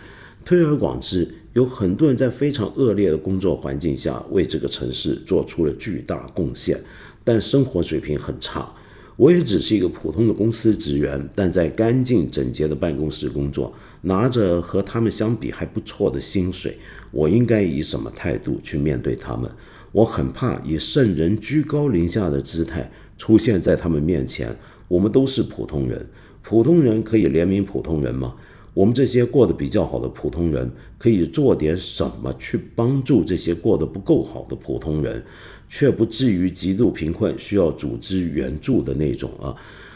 [0.44, 6.80] 推而广之，有很多人在非常恶劣的工作环境下，为这个城市做出了巨大贡献，
[7.22, 8.74] 但生活水平很差。
[9.16, 16.76] 我也只是一个普通的公司职员，但在干净整洁的办公室工作，拿着和他们相比还不错的薪水，
[17.10, 19.48] 我应该以什么态度去面对他们？
[19.92, 22.90] 我很怕以圣人居高临下的姿态。
[23.22, 24.52] 出现在他们面前，
[24.88, 26.04] 我们都是普通人，
[26.42, 28.34] 普通人可以怜悯普通人吗？
[28.74, 30.68] 我们这些过得比较好的普通人，
[30.98, 35.22] 可以做点什么去帮助这些过得不够好的普通人，
[35.68, 39.54] 却不至于极度贫困需要组织援助的那种啊。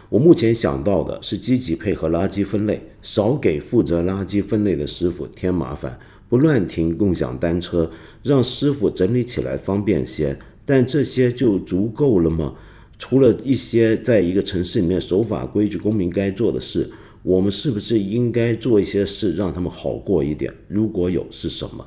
[0.08, 5.98] 我目前想到的是积极配合垃圾分类，少给负责垃圾分类的师傅添麻烦，
[6.28, 7.90] 不乱停共享单车，
[8.22, 10.38] 让师傅整理起来方便些。
[10.64, 12.54] 但这些就足够了吗？
[12.98, 16.90] 除了一些在一个城市里面守法规矩、公民该做的事，
[17.22, 20.52] 我们是不是应该做一些事，让他们好过一点？
[20.68, 21.86] 如果有，是什么？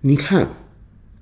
[0.00, 0.48] 你看，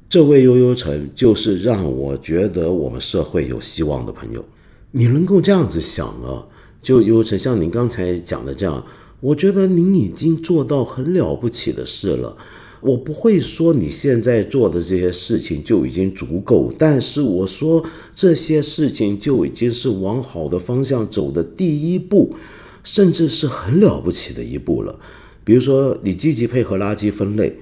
[0.08, 4.44] 这位悠悠城就是让我觉得我们社会有希望的朋友。
[4.92, 6.46] 你能够这样子想啊，
[6.80, 8.84] 就悠悠城像您刚才讲的这样，
[9.20, 12.36] 我觉得您已经做到很了不起的事了。
[12.84, 17.82] 我不会说你现在做的这些事情就已经足够，但是我说
[18.14, 22.34] 这些事情就已经是往好的方向走的第一步，
[22.82, 25.00] 甚至是很了不起的一步了。
[25.44, 27.56] 比如说，你积极配合垃圾分类，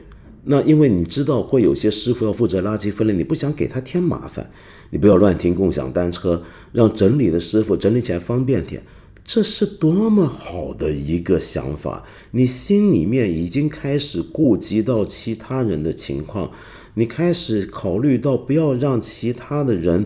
[0.47, 4.51] 那因为你知道会有些师傅要负责垃圾分类，你不想给他添麻烦，
[4.91, 6.43] 你不要乱停共享单车，
[6.73, 8.83] 让整理的师傅整理起来方便点。
[9.25, 12.05] 这是多么好的一个想法！
[12.33, 16.51] 你心里面已经开始顾及到其他人的情况，
[16.95, 20.05] 你开始考虑到不要让其他的人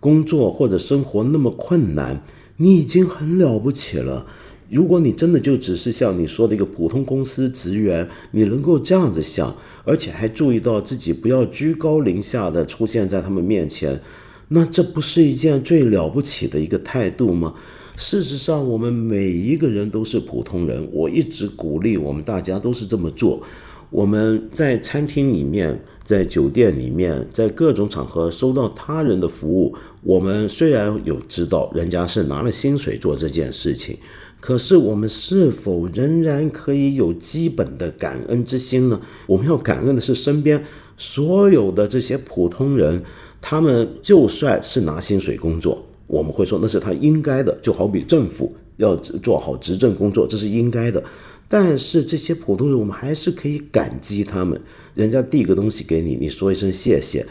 [0.00, 2.22] 工作或者生活那么困难，
[2.56, 4.26] 你已经很了不起了。
[4.68, 14.02] 如果你真的就只是像你说的一个普通公司职员，你能够这样子想，而且还注意到自己不要居高临下的出现在他们面前，
[14.48, 17.54] 那这不是一件最了不起的一个态度吗？
[17.98, 20.86] 事实上，我们每一个人都是普通人。
[20.92, 23.42] 我一直鼓励我们大家都是这么做。
[23.88, 33.96] 我们在餐厅里面，在酒店里面，在各种场合收到他人的服务，我们虽然有知道人家是拿了薪水做这件事情，
[34.40, 39.00] 可是我们是否仍然可以有基本的感恩之心呢？
[39.26, 40.62] 我们要感恩的是身边
[40.98, 43.02] 所有的这些普通人，
[43.40, 45.85] 他们就算是拿薪水工作。
[46.06, 51.02] 我们会说那是他应该的，就好比政府要做好执政工作，这是应该的。
[51.48, 54.60] 但是这些普通人，我们还是可以感激他们。
[54.94, 57.24] 人家递个东西给你，你说一声谢谢，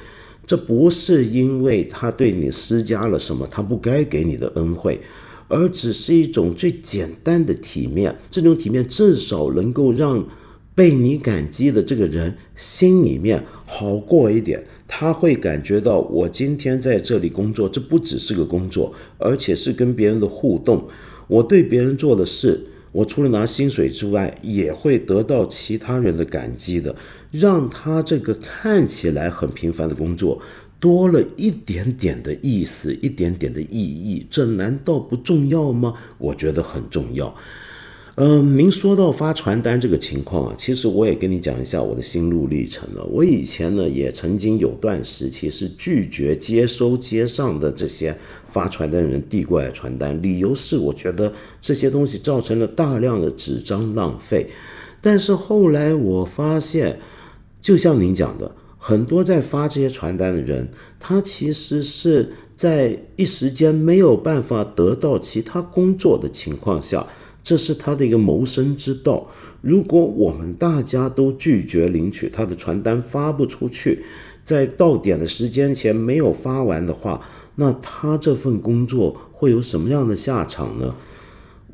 [0.46, 5.02] 这不是因为他对你施加了什么他不该给你的恩惠，
[5.48, 8.16] 而只是一种最简单的体面。
[8.32, 10.26] 这种体面至少能够让
[10.74, 14.66] 被你感激的这个人心里面好过一点。
[14.88, 20.88] 他会感觉到，我今天在这里工作，这不只是个工作，而且是跟别人的互动。
[21.28, 26.96] 我对别人做的事，我除了拿薪水之外，也会得到其他人的感激的，
[27.32, 30.40] 让他这个看起来很平凡的工作，
[30.80, 34.26] 多了一点点的意思，一点点的意义。
[34.30, 35.96] 这难道不重要吗？
[36.20, 37.36] 我觉得很重要。
[38.18, 43.04] 嗯，您说到发传单这个情况啊，其实我也跟你讲一下我的心路历程了。
[43.04, 54.48] 我以前呢也曾经有段时期是拒绝接收街上的这些发传单人递过来传单，理由是我觉得这些东西造成了大量的纸张浪费。
[55.02, 56.98] 但是后来我发现，
[57.62, 67.06] 就像您讲的，很多在发这些传单的人，他其实是在一时间没有办法得到其他工作的情况下。
[67.46, 69.30] 这是他的一个谋生之道。
[69.62, 74.04] 如果我们大家都拒绝领取他的传单，发不出去，
[74.44, 77.26] 在到点的时间前没有发完的话，
[77.56, 80.96] 那他这份工作会有什么样的下场呢？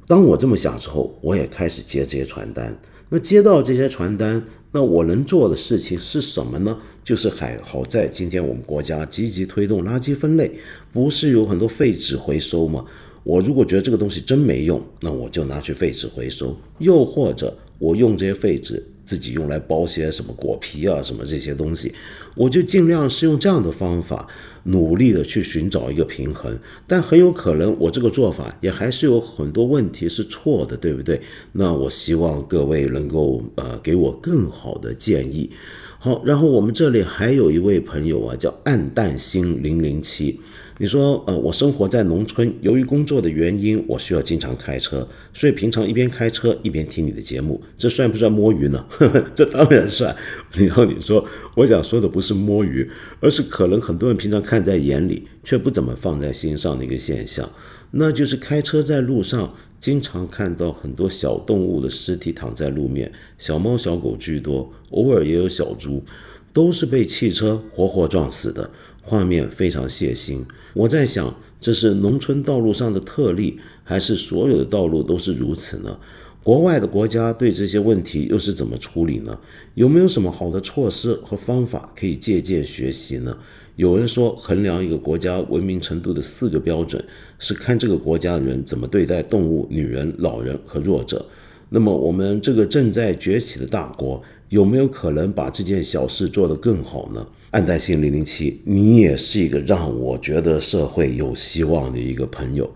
[0.05, 2.77] 当我这么想之后，我也开始接这些传单。
[3.07, 6.77] 那接到这些传单，那我能做的事情是什么呢？
[7.03, 10.51] 就是还好在今天我们国家积极推动垃圾分类，
[10.93, 12.85] 不是有很多废纸回收吗？
[13.23, 21.93] 我如果觉得这个东西真没用，那我就拿去废纸回收；又或者我用这些废纸自己用来包些什么果皮啊，什么这些东西，
[22.35, 24.27] 我就尽量是用这样的方法，
[24.63, 26.57] 努力的去寻找一个平衡。
[26.87, 31.21] 但很有可能我这个做法也还是有很多问题是错的，对不对？
[31.51, 35.51] 那我希望各位能够呃给我更好的建议。
[35.99, 40.39] 好，然后我们这里还有一位朋友啊，叫暗淡星零零七。
[40.81, 48.83] 你说，呃，我生活在农村，由于工作的原因，我需要经常开车，所以平常一边开车一边听你的节目，这算不算摸鱼呢？
[49.35, 50.15] 这当然算。
[50.55, 51.23] 然后你说，
[51.55, 57.47] 我想说的不是摸鱼，而是可能很多人平常看在眼里，却不怎么放在心上的一个现象，
[57.91, 66.03] 那就是开车在路上，经常看到很多小动物的尸体躺在路面，小猫小狗居多，偶尔也有小猪，
[66.51, 68.71] 都是被汽车活活撞死的。
[69.01, 70.39] 画面非常血腥，
[70.73, 75.97] 我在想，这是农村道路上的特例，还是所有的道路都是如此呢？
[76.43, 79.37] 国外的国家对这些问题又是怎么处理呢？
[79.75, 83.37] 有没有什么好的措施和方法可以借鉴学习呢？
[83.75, 87.03] 有人说，衡量一个国家文明程度的四个标准
[87.39, 91.25] 是看这个国家的人怎么对待动物、女人、老人和弱者。
[91.69, 97.25] 那么，我们这个正在崛起的大国有没有可能把这件小事做得更好呢？
[97.51, 102.73] 暗淡星零零七，你也是一个让我觉得社会有希望的一个朋友。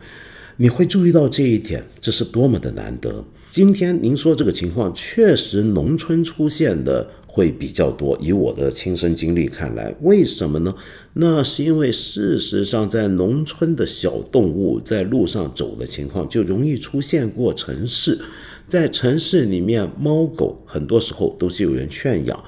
[0.58, 3.24] 你会注意到这一点，这是多么的难得。
[3.50, 10.76] 今天您说这个情况确实农村出现的会比较多，以我的亲身经历看来，为什么呢？
[11.14, 18.20] 那是因为事实上在农村的小动物在路上走的情况就容易出现过城市，
[18.68, 22.44] 在城市里面猫狗很多时候都是有人圈养，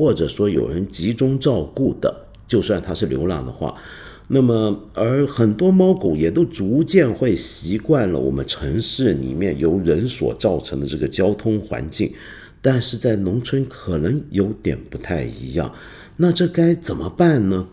[0.00, 2.10] 或者说有人集中照顾的，
[2.46, 3.74] 就算它是流浪的话。
[4.28, 12.10] 那么，而很多猫狗也都逐渐会习惯了我们城市里面由人所造成的这个交通环境，
[12.62, 15.70] 但是在农村可能有点不太一样。
[16.16, 17.68] 那这该怎么办呢？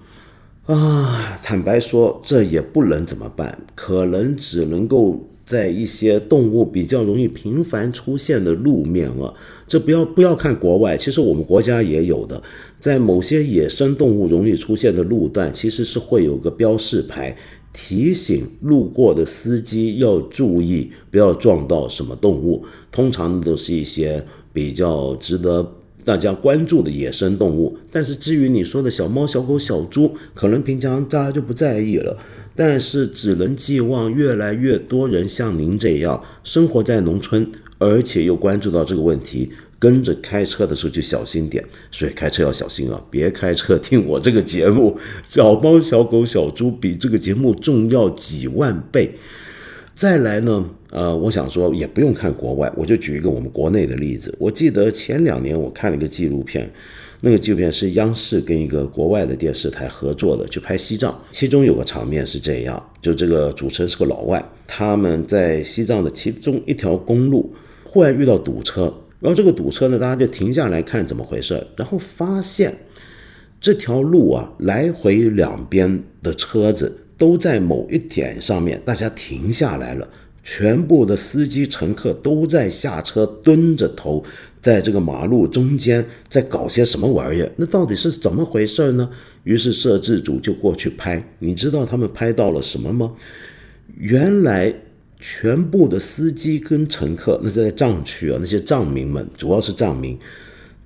[0.65, 5.29] 啊，坦白说，这也不能怎么办，可能只能够。
[5.47, 9.33] 在一些动物比较容易频繁出现的路面啊，
[9.67, 12.41] 这不要不要看国外，其实我们国家也有的，
[12.79, 17.35] 在某些野生动物容易出现的路段，其实是会有个标示牌
[17.73, 22.65] 提醒路过的司机要注意，不要撞到什么动物。
[22.91, 25.61] 通常都是一些比较值得
[26.07, 32.17] 大家关注的野生动物，但是至于你说的小猫、小狗、小猪，可能平常大家就不在意了。
[32.55, 41.61] 但是只能寄望越来越多人像您这样生活在农村，而且又关注到这个问题，跟着开车的时候就小心点。
[41.91, 44.97] 所以开车要小心啊，别开车听我这个节目。
[45.25, 49.11] 小猫、小狗、小猪比这个节目重要几万倍。
[49.93, 54.33] 再来呢，呃，我想说也不用看国外，我就举一个我们国内的例子。
[54.39, 56.69] 我记得前两年我看了一个纪录片。
[57.19, 61.19] 那个纪录片是央视跟一个国外的电视台合作的，去拍西藏。
[61.31, 67.51] 其中有个场面是这样：就这个主持人是个老外，他们在西藏的其中一条公路，
[67.83, 68.83] 忽然遇到堵车，
[69.19, 72.71] 然后这个堵车呢，大家就停下来看怎么回事，然后发现
[73.59, 80.07] 这条路啊，来回两边的车子都在某一点上面，大家停下来了，
[80.49, 84.23] 全部的司机乘客都在下车蹲着头。
[84.61, 87.51] 在这个马路中间在搞些什么玩意儿？
[87.57, 89.09] 那到底是怎么回事呢？
[89.43, 93.13] 于是摄制组就过去拍，你知道他们拍到了什么吗？
[93.97, 94.73] 原来
[95.19, 100.17] 全部的司机跟乘客，那在藏区啊，那些藏民们，主要是藏民，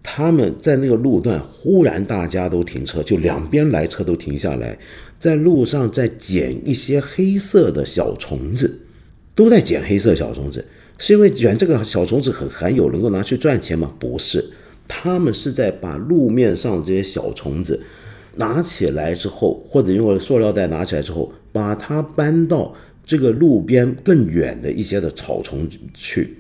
[0.02, 4.78] 他们在那个路段忽然大家都停车，就两边来车都停下来，
[5.20, 8.81] 在路上在捡一些黑色的小虫子，
[9.44, 10.64] 都在捡黑色小虫子。
[11.00, 13.92] 是因为捡这个小虫子很含有，能够拿去赚钱吗？
[13.98, 14.52] 不是，
[14.88, 17.82] 他们是在把路面上这些小虫子
[18.36, 26.38] 拿起来之后，或者用塑料袋拿起来之后，把它搬到这个路边更远的一些的草丛去。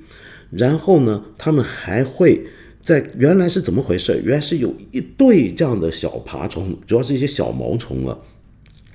[0.51, 2.39] 然后呢，他们还会
[2.83, 4.21] 在原来是怎么回事？
[4.23, 8.15] 原来是有一对这样的小爬虫，主要是一些小毛虫啊，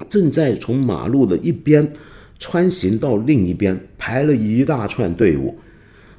[0.09, 1.93] 正在从马路的一边。
[2.39, 5.59] 穿行到另一边，排了一大串队伍。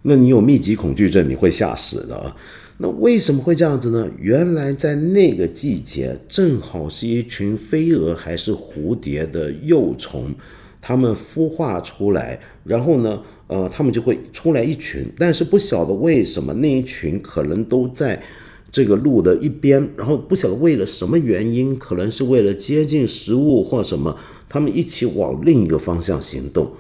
[0.04, 2.34] 那你有密集恐惧症，你会吓死的！
[2.78, 4.08] 那为什么会这样子呢？
[4.20, 10.34] 原来在那个季节，正好是一群飞蛾还是蝴蝶的幼虫，
[10.80, 15.06] 它们孵化出来，然后呢，呃，它们就会出来一群。
[15.18, 18.22] 但是不晓得为什么那一群可能都在
[18.72, 24.18] 这个路的一边，然后不晓得为了什么原因，可能是为了接近食物或什么。
[24.50, 26.72] 他们一起往另一个方向行动，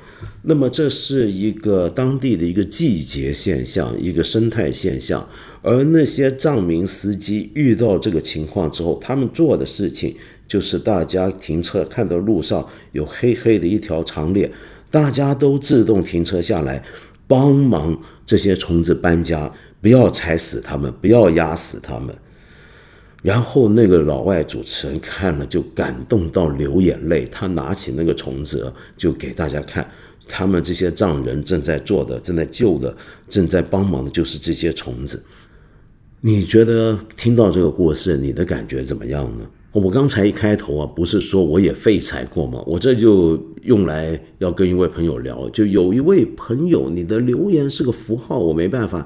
[0.44, 5.28] 那么这是一个当地的一个季节现象，一个生态现象。
[5.62, 10.16] 而那些藏民司机遇到这个情况之后，他们做的事情
[10.48, 14.50] 就是大家停车看到路上有黑黑的一条长链，
[14.90, 16.82] 大家都自动停车下来，
[17.28, 22.15] 帮忙这些虫子搬家，不要踩死它们，不要压死它们。
[23.23, 29.89] 然后那个老外主持人看了就感动到流眼泪，他拿起那个虫子就给大家看，
[30.30, 32.95] 他们这些藏人正在做的、正在救的、
[33.28, 35.21] 正在帮忙的就是这些虫子。
[36.21, 39.49] 你觉得听到这个故事，你的感觉怎么样呢？
[39.73, 42.63] 我刚才一开头啊，不是说我也废柴过吗？
[42.65, 49.05] 我这就用来要跟一位朋友聊，就有一位朋友，你的留言是个符号，我没办法。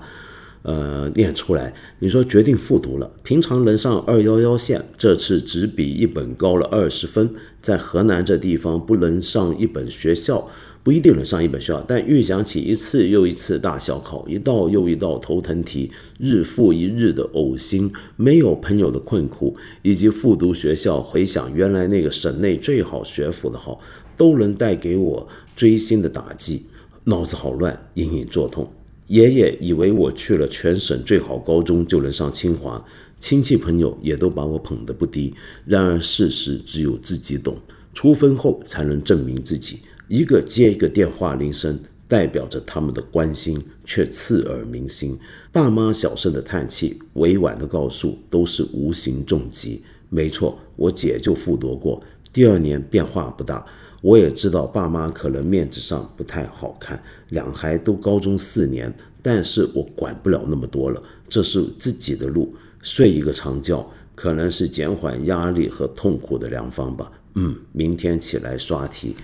[0.64, 1.74] 呃，念出来。
[2.00, 10.50] 你说决定复读了，平常能上二幺幺线，这次只比一本高了二十分，在河南这地方不能上一本学校。
[10.84, 23.80] 不一定能上一本学校，但预想起一次又一次大小考，一道又一道头疼题，日复一日的呕心，没有朋友的困苦，以及复读学校，回想原来那个省内最好学府的好，
[24.18, 26.66] 都能带给我锥心的打击，
[27.04, 28.81] 脑子好乱，隐隐作痛。
[29.12, 32.82] 爷爷以为我去了全省最好高中就能上清华，
[33.20, 35.34] 亲戚朋友也都把我捧得不低。
[35.66, 37.58] 然而事实只有自己懂，
[37.94, 39.80] 出分后才能证明自己。
[40.08, 45.20] 一个接一个电话铃声，代表着他们的关心，却刺耳铭心。
[45.52, 49.82] 爸妈小声的叹气，委婉的告诉，都是无形重击。
[50.08, 52.02] 没错，我姐就复读过，
[52.32, 53.66] 第二年变化不大。
[54.02, 58.92] 我也知道爸妈可能面子上不太好看，两孩都高中四年，
[59.22, 62.54] 但是我管不了那么多了，这是自己的路。
[62.82, 67.12] 睡一个长觉，可能是减缓压力和痛苦的良方吧。
[67.36, 69.16] 嗯，明天起来刷题。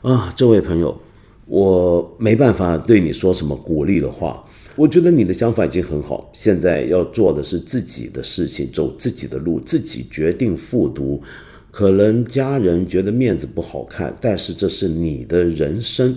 [0.00, 0.98] 啊，这位朋友，
[1.44, 4.42] 我没办法对你说什么鼓励的话。
[4.74, 11.22] 我觉得你的想法已经很好，现在要做的是自己的事情，走自己的路，自己决定复读。
[11.74, 16.16] 可能家人觉得面子不好看，但是这是你的人生。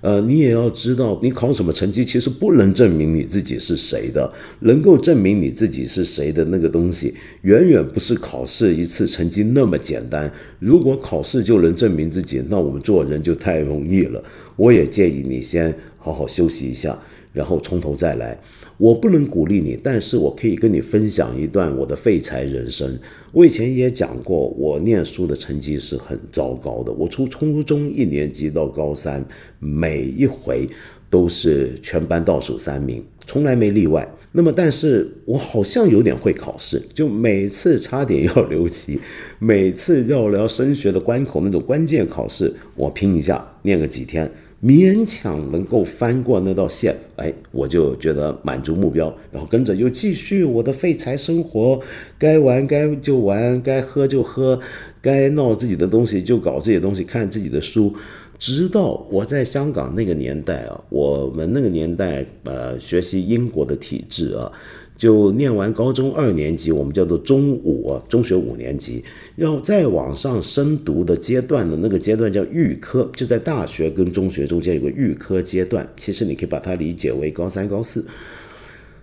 [0.00, 4.28] 呃，你也要知道，你考什么成绩其实不能证明你自己是谁的。
[4.58, 10.28] 能够证明你自己是谁的那个东西，远远不是考试一次成绩那么简单。
[10.58, 14.20] 如果考试就能证明自己，那我们做人就太容易了。
[14.56, 16.98] 我也建议你先好好休息一下，
[17.32, 18.36] 然后从头再来。
[18.78, 22.98] 我不能鼓励你，但是我可以跟你分享一段我的废柴人生。
[23.32, 26.92] 我以前也讲过，我念书的成绩是很糟糕的。
[26.92, 29.24] 我从初中一年级到高三，
[29.58, 30.68] 每一回
[31.08, 34.06] 都是全班倒数三名，从来没例外。
[34.32, 39.00] 那么，但是我好像有点会考试，就每次差点要留级，
[39.38, 44.30] 每次要聊升学的关口那种关键考试，我拼一下，念个几天。
[44.62, 51.80] 勉强能够翻过那道线，哎，我就觉得满足目标，然后跟着又继续我的废柴生活，
[52.18, 54.58] 该玩该就玩，该喝就喝，
[55.02, 57.94] 该闹自己的东西就搞这些东西，看自己的书，
[58.38, 64.50] 直到我在香港那个年代啊，我们那个年代呃，学习英国的体制啊。
[64.96, 69.04] 就念完高中二年级，我们叫做中五，中学五年级，
[69.36, 75.86] 要再往上升读的阶段的那个阶段叫预科，就在大学跟中学中间有个预科阶段。
[75.98, 78.06] 其实你可以把它理解为高三、高四。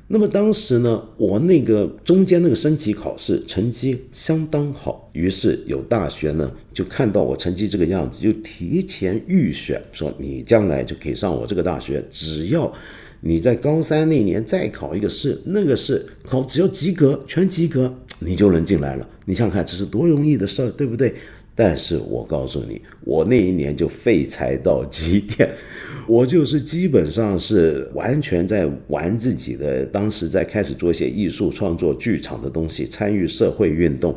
[0.07, 12.71] 那么当时呢，我那个中间那个升级考试成绩相当好，于是有大学呢就看到我成绩这个样子，就提前预选，说你将来就可以上我这个大学，只要。
[13.25, 19.09] 你在高三那年再考一个试，那个试考只要及格，全及格，你就能进来了。
[19.23, 21.13] 你想想看，这是多容易的事儿，对不对？
[21.55, 25.49] 但是我告诉你，我那一年就废柴到极点，
[26.05, 29.85] 我就是基本上是完全在玩自己的。
[29.85, 34.13] 当时在开始做一些艺术创作、剧场的东西，参与社会运动，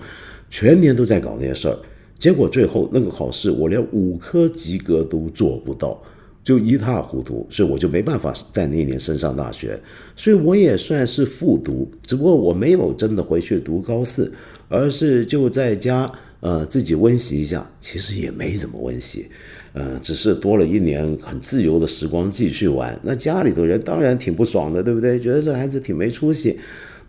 [0.50, 1.78] 全年都在搞那些事儿。
[2.18, 6.02] 结果最后那个考试，我连五科及格都做不到。
[6.46, 9.76] 就一塌糊涂，所以我就没办法在那一年升上大学，
[10.14, 14.32] 所以我也算是复读，只不过我没有真的回去读高四，
[14.68, 19.26] 而是就在家呃自己温习一下，其实也没怎么温习，
[19.72, 22.96] 呃，只是多了一年很自由的时光继续玩。
[23.02, 25.18] 那家里头人当然挺不爽的，对不对？
[25.18, 26.56] 觉得这孩子挺没出息，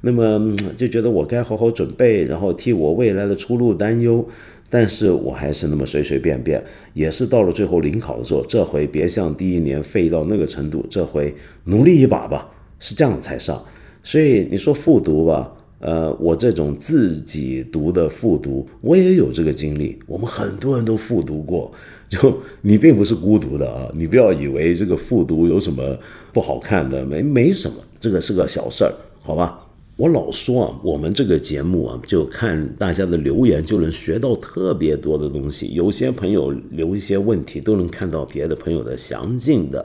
[0.01, 4.27] 那么就觉得我该好好准备，然后替我未来的出路担忧。
[4.69, 6.63] 但是我还是那么随随便便，
[6.93, 11.33] 也是到了最后临考的时候，这回别像第一年废到那个程度，这回
[11.65, 12.49] 努力一把吧，
[12.79, 13.63] 是这样才上。
[14.03, 19.97] 所以你说复读吧，呃，我这种自己读的复读，我也有这个经历。
[20.05, 21.71] 我们很多人都复读过，
[22.09, 25.97] 就你并不是孤独的啊，你不要以为这个复读有什么
[26.33, 29.66] 不好看的，没没什么，这个是个小事儿，好吧？
[29.97, 35.73] 我老说啊，我们这个节目啊，就看大家的留言就能学到特别多的东西。
[35.73, 39.83] 有些朋友留一些问题，都能看到别的朋友的详尽的、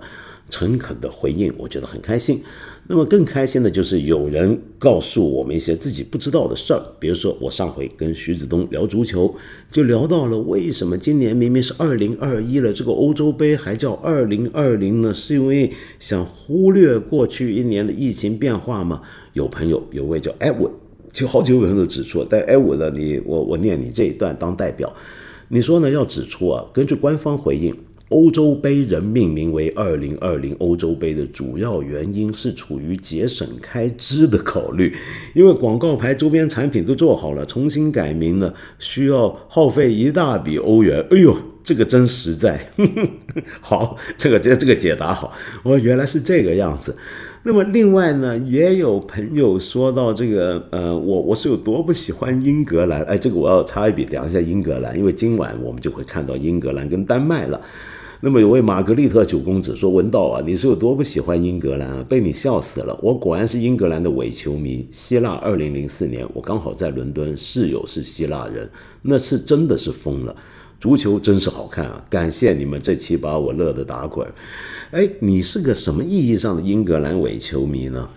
[0.50, 2.42] 诚恳的回应，我觉得很开心。
[2.86, 9.34] 那么更开心的就是有人告诉我们一些自己不知道的事儿，比如说我上回跟徐子东聊足球，
[9.70, 15.14] 就聊到了为什么今年明明是二零二一了，这个欧洲杯还叫二零二零呢？
[15.14, 19.00] 是因为想忽略过去一年的疫情变化吗？
[19.32, 20.70] 有朋友有位叫艾文，
[21.12, 24.92] 就好几位朋友都指出，但艾文呢，你我我念你这一段当代表，
[25.48, 25.90] 你说呢？
[25.90, 27.74] 要指出啊，根据官方回应，
[28.08, 34.94] 欧洲杯人命名为二零二零欧洲杯的主要原因是出于节省开支的考虑，
[35.34, 41.04] 因为广告牌、周边产品都做好了，重新改名呢需要耗费一大笔欧元。
[41.10, 42.60] 哎呦，这个真实在。
[43.60, 46.94] 好，这个这这个解答好，哦，原来是这个样子。
[47.44, 57.60] 那么另外呢，也有朋友说到这个，呃，我我是有多不喜欢英格兰，哎，这个我要插一笔聊一下英格兰，因为今晚我们就会看到英格兰跟丹麦了。
[58.20, 62.06] 那么有位玛格丽特九公子说：“文道啊，你是有多不喜欢英格兰啊？
[62.08, 62.96] 被你笑死了！
[63.02, 64.86] 我果然是英格兰的伪球迷。
[64.92, 68.70] 希腊二零零四年，我刚好在伦敦，室友是希腊人，
[69.02, 70.36] 那次真的是疯了。
[70.82, 72.04] 足球真是好看啊！
[72.10, 74.26] 感谢你们这期把我乐得打滚。
[74.90, 78.10] 哎，你是个什么意义上的英格兰伪球迷呢？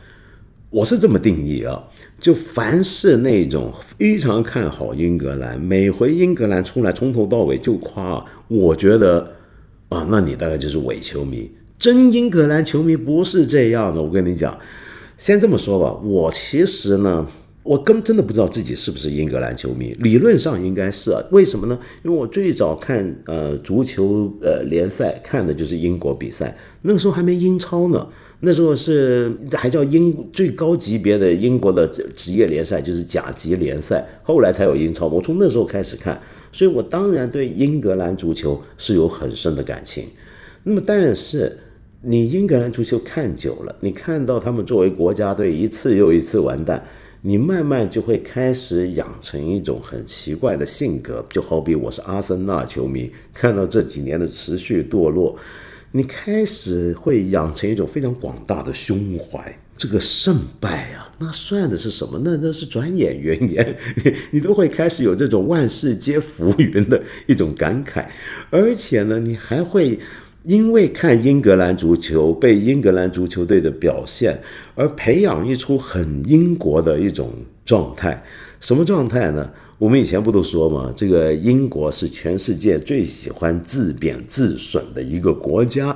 [0.71, 1.83] 我是这么定义啊，
[2.19, 9.31] 就凡是那种非常看好英格兰，每回英格兰出来从头到尾就夸，我觉得。”
[9.89, 14.01] 啊，那你大概就是伪球迷，真英格兰球迷不是这样的。
[14.01, 14.57] 我跟你讲，
[15.19, 17.27] 先这么说吧，我其实呢，
[17.65, 21.19] 我根真的不知道自己是不是英格兰球迷，理论上应该是啊。
[21.31, 21.77] 为什么呢？
[22.03, 28.07] 因为我最早看呃足球呃联赛看的就是英国比赛，那个时候还没英超呢，
[28.41, 35.07] 那时候是还叫英最高级别的英国的职业联赛，就是甲级联赛，后来才有英超。
[35.07, 36.21] 我从那时候开始看。
[36.51, 40.05] 所以，我当然对英格兰足球是有很深的感情。
[40.63, 41.57] 那么，但是
[42.01, 46.81] 你英格兰足球看久了，你看到他们作为国家队一次又一次完蛋，
[47.27, 51.25] 你慢慢就会开始养成一种很奇怪的性格。
[51.31, 55.35] 就好比我是阿森纳球迷，看到这几年的持续堕落，
[55.93, 59.57] 你开始会养成一种非常广大的胸怀。
[59.75, 62.21] 这个胜败啊，那算的是什么？
[62.23, 68.05] 那那是转眼元年，你 你都会开始有这种万事皆浮云的一种感慨，
[68.51, 69.99] 而且呢，你还会
[70.45, 74.39] 因为看英格兰足球，被英格兰足球队的表现
[74.75, 77.31] 而培养一出很英国的一种
[77.65, 78.23] 状态。
[78.59, 79.49] 什么状态呢？
[79.77, 80.93] 我们以前不都说吗？
[80.95, 85.95] 这个英国是全世界最喜欢自贬自损的一个国家。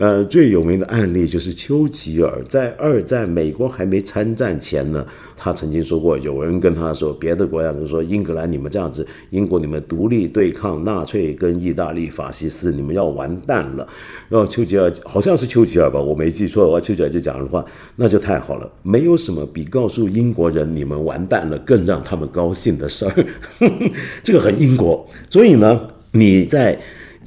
[0.00, 13.86] 呃，最有名的案例就是丘吉尔，在二战美国还没参战前呢，他曾经说过，有人跟他说，别的国家都说英格兰你们这样子，英国你们独立对抗纳粹跟意大利法西斯，你们要完蛋了。
[14.30, 17.62] 然后丘吉尔好像是丘吉尔吧，我没记错的话，丘吉尔就讲的话，
[17.96, 23.26] 那就太好了，没有什么比告诉英国人你们完蛋了更让他们高兴的事儿。
[24.24, 25.78] 这个很英国，所以呢，
[26.12, 26.80] 你在。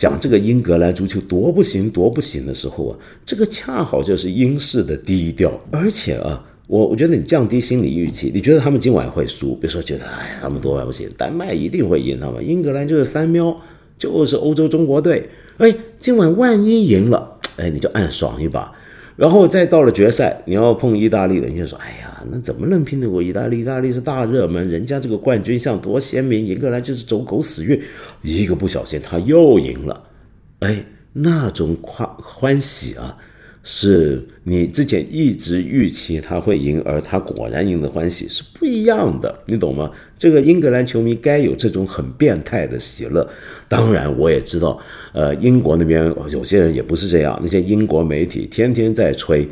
[0.03, 5.49] 讲这个英格兰足球多不行多不行的时候啊，这个恰好就是英式的低调。
[5.71, 9.55] 而且啊，我我觉得你降低心理预期，你觉得他们今晚会输？
[9.55, 13.55] 比如说觉得哎，他们多晚不行，丹麦一定会赢他们，英格兰就是三喵，
[13.97, 15.29] 就是欧洲中国队。
[15.59, 18.69] 哎，今晚万一赢了，哎，你就暗爽一把。
[19.15, 22.09] 然后再到了决赛，你要碰意大利的，你就说哎呀。
[22.31, 23.61] 那怎么能拼得过意大利？
[23.61, 27.81] 意大利是大热门，人家这个冠军相多鲜明，英格兰就是走狗屎运，
[28.21, 30.03] 一个不小心他又赢了，
[30.59, 33.17] 哎，那种欢欢喜啊！
[33.65, 39.89] 是你之前一直预期他会赢，而他果然赢的欢喜是不一样的，你懂吗？
[40.17, 43.25] 这个英格兰球迷该有这种很变态的喜乐。
[43.69, 44.77] 当然，我也知道，
[45.13, 49.47] 呃，英国那边有些人也不是这样，那些英国媒体天天在吹。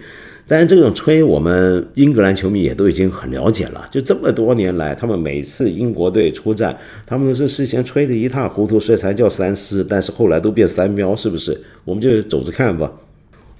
[0.51, 3.87] 但是这种吹，我们英格兰球迷也都已经很了解了。
[3.89, 9.81] 就这么多年来，他们每次英国队出战，他们都是事先吹得一塌糊涂，所以才叫三狮。
[9.81, 11.57] 但是后来都变三喵，是不是？
[11.85, 12.91] 我们就走着看吧。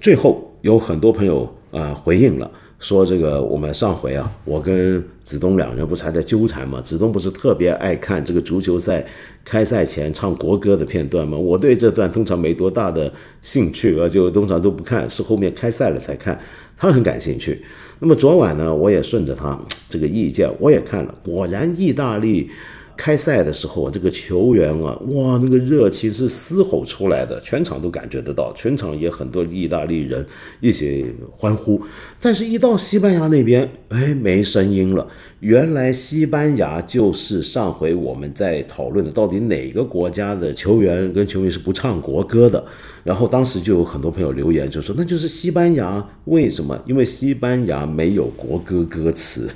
[0.02, 6.78] 最后有很多朋友啊回应了，说这个我们上回啊，我跟子东两人不是还在纠缠吗？
[6.82, 9.02] 子东不是特别爱看这个足球赛
[9.46, 11.38] 开赛前唱国歌的片段吗？
[11.38, 16.38] 我对这段通常没多大的兴趣啊，就通常都不看，是后面开赛了才看。
[16.82, 17.62] 他很感兴趣。
[18.00, 19.56] 那么昨晚呢，我也顺着他
[19.88, 22.50] 这个意见，我也看了，果然意大利。
[22.96, 30.24] 开赛的时候，这个球员啊，哇，那个热情是嘶吼出来的，全场都感觉得到，全场也很多意大利人
[30.60, 31.80] 一起欢呼。
[32.20, 35.06] 但是，一到西班牙那边，哎，没声音了。
[35.40, 42.64] 原来，西班牙就是上回我们在讨论的，到底哪个国家的球员跟球迷是不唱国歌的。
[43.02, 46.06] 然后，当时就有很多朋友留言，就说那就是西班牙。
[46.26, 46.80] 为什么？
[46.86, 49.48] 因为西班牙没有国歌歌词，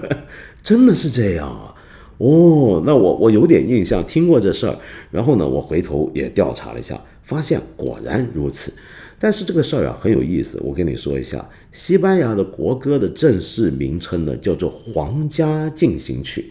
[0.62, 1.73] 真的是这样啊。
[2.18, 4.78] 哦，那我我有点印象，听过这事儿。
[5.10, 8.72] 然后呢，我回头也调查了一下，发现果然如此。
[9.18, 16.42] 但是这个事儿啊很有意思，我跟你说一下，西班牙的国歌的正式名称呢叫做《皇家进行曲》。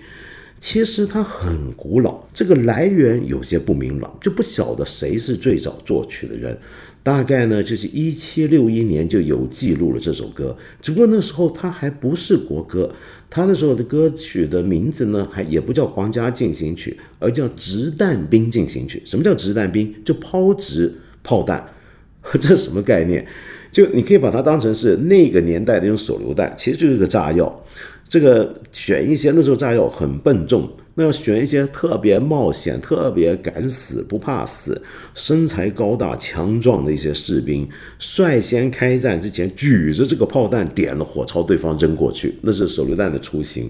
[0.60, 6.58] 其实它很古老，这个来源有些不明朗，就不晓得谁是最早作曲的人。
[7.04, 12.90] 大概呢，就是一七六一年就有记录了这首歌，只不过那时候它还不是国歌，
[13.36, 19.02] 他那时候的歌曲的名字呢，还也不叫《皇家进行曲》，而叫《掷弹兵进行曲》。
[19.10, 19.92] 什么叫掷弹兵？
[20.06, 21.68] 就抛掷炮弹，
[22.40, 23.26] 这是什么概念？
[23.72, 27.66] 就你可以把它当成是那个年代的一种手榴弹，其实就是个炸药。
[28.08, 30.70] 这个选一些那时候炸药很笨重。
[30.96, 34.80] 那要选一些特别冒险、特别敢死不怕死、
[35.16, 37.68] 身材高大强壮的一些士兵，
[37.98, 43.70] 率先开战之前举着这个炮弹点了火朝对方扔过去，那是手榴弹的雏形。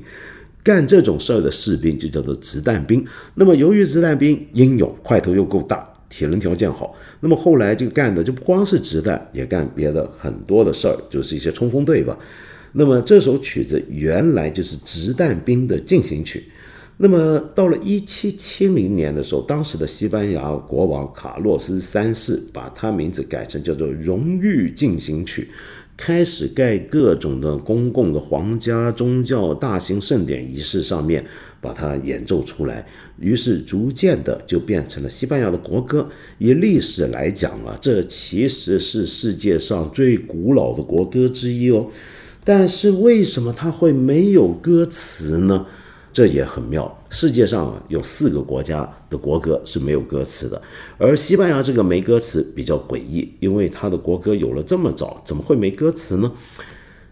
[0.61, 3.05] 干这种事儿的士兵就叫做子弹兵。
[3.35, 12.17] 那么由于子弹兵英勇、块头又够大、体能条件好，那么后来就干的就不光是子弹，也干别的很多的事儿，就是一些冲锋队吧。
[12.73, 16.43] 那么这首曲子原来就是子弹兵的进行曲。
[17.03, 25.41] 那么到了一七七零年的时候，当时的西班牙国王卡洛斯三世把他名字改成叫做《荣誉进行曲》，
[25.97, 31.25] 开始盖各种的公共的皇家宗教大型盛典仪式上面
[31.59, 32.87] 把它演奏出来，
[33.19, 36.07] 于是逐渐的就变成了西班牙的国歌。
[36.37, 41.85] 以历史来讲啊，这其实是世界上最古老的国歌之一哦。
[42.45, 45.65] 但是为什么它会没有歌词呢？
[46.13, 46.95] 这也很妙。
[47.09, 50.61] 世界上啊，有四个国家的国歌是没有歌词的，
[50.97, 56.31] 而西班牙这个没歌词比较诡异，因为它的国歌有了这么早，怎么会没歌词呢？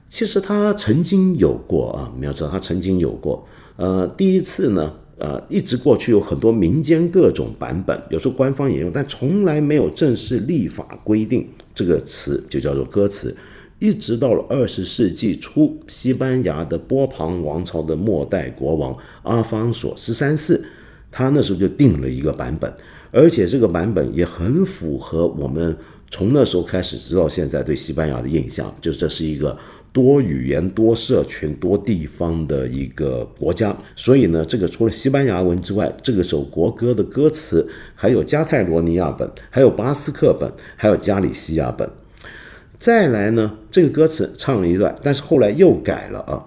[0.07, 3.47] 其实它曾经有过啊，你要知道它曾经有过。
[3.77, 13.35] 呃，第一次呢，呃，一直过去有很多民间各种版本，有时候官方也用，但从来没有正式立法规定这个词就叫做歌词。
[13.81, 20.63] 一直到了二十世纪初，西班牙的波旁王朝的末代国王阿方索十三世，
[21.09, 22.71] 他那时候就定了一个版本，
[23.09, 25.75] 而且这个版本也很符合我们
[26.11, 29.57] 从那时候开始直到现在对西班牙的印象，就这是一个
[29.91, 33.75] 多语言、多社群、多地方的一个国家。
[33.95, 41.89] 所以呢，这个除了西班牙文之外，这个首国歌的歌词还有加泰罗尼亚本，还有巴斯克本，还有加里西亚本。
[42.81, 46.43] 再来呢，这个歌词唱了一段，但是后来又改了啊。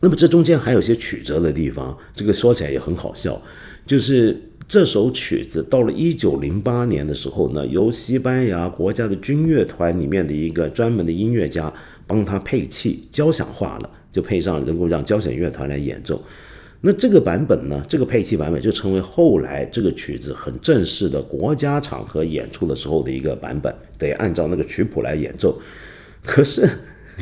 [0.00, 3.40] 那么这中间还有些曲折的地方，这个说起来也很好笑。
[3.86, 11.72] 就是这首曲子到了一九零八年的时候呢，由西班牙国家的军乐团里面的一个专门的音乐家
[12.04, 16.20] 帮他配器交响化了，就配上能够让交响乐团来演奏。
[16.86, 17.84] 那这个版本呢？
[17.88, 25.60] 这个配器版本就成为后来这个曲子很正式的国家场合演出的时候的一个版本，得按照那个曲谱来演奏。
[26.22, 26.68] 可是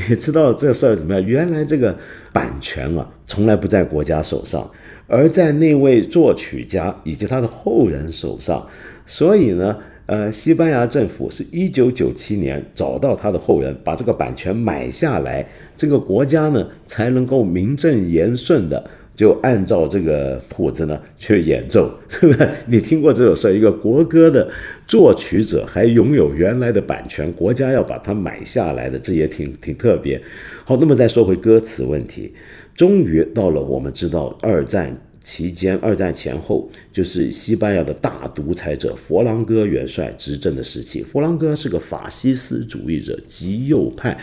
[0.06, 1.24] 你知道这事儿怎么样？
[1.26, 1.96] 原来这个
[2.30, 4.70] 版权啊，从来不在国家手上，
[5.06, 8.68] 而在那位作曲家以及他的后人手上。
[9.06, 18.90] 所以呢，呃，西班牙政府是一九九七年找到他的后人，把这个版权买下来，这个国家呢才能够名正言顺的。
[19.14, 22.50] 就按照这个谱子呢去演奏，是不是？
[22.66, 23.56] 你听过这首事？
[23.56, 24.48] 一个国歌的
[24.86, 30.20] 作曲者还拥有原来的版权，国家要把它买下来的，这也挺挺特别。
[30.64, 32.34] 好，那么再说回歌词问题，
[32.74, 41.02] 终于到了我们知道二战期间、二战前后，就是西班牙的大独裁者佛朗哥元帅执政的时期。
[41.02, 44.16] 佛朗哥是个法西斯主义者，极右派。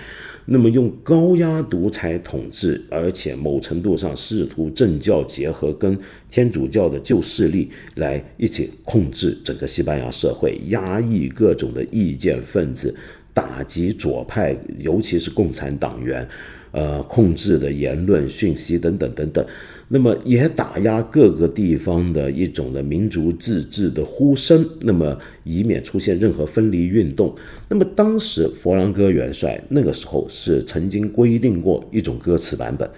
[0.45, 5.97] 那么用高压独裁统治，而且某程度上试图政教结合，跟
[6.31, 12.93] 天主教的旧势力来一起控制整个西班牙社会，压抑各种的意见分子，
[13.33, 16.27] 打击左派，尤其是共产党员，
[16.71, 19.45] 呃，控制的言论、讯息等等等等。
[19.89, 27.35] 那么也打压各个地方的一种的民族自治的呼声，那么以免出现任何分离运动。
[27.67, 32.89] 那么当时佛朗哥元帅那个时候是曾经规定过一种歌词版本，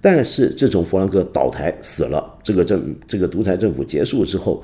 [0.00, 4.62] 但是自从佛朗哥倒台死了，这个政这个独裁政府结束之后。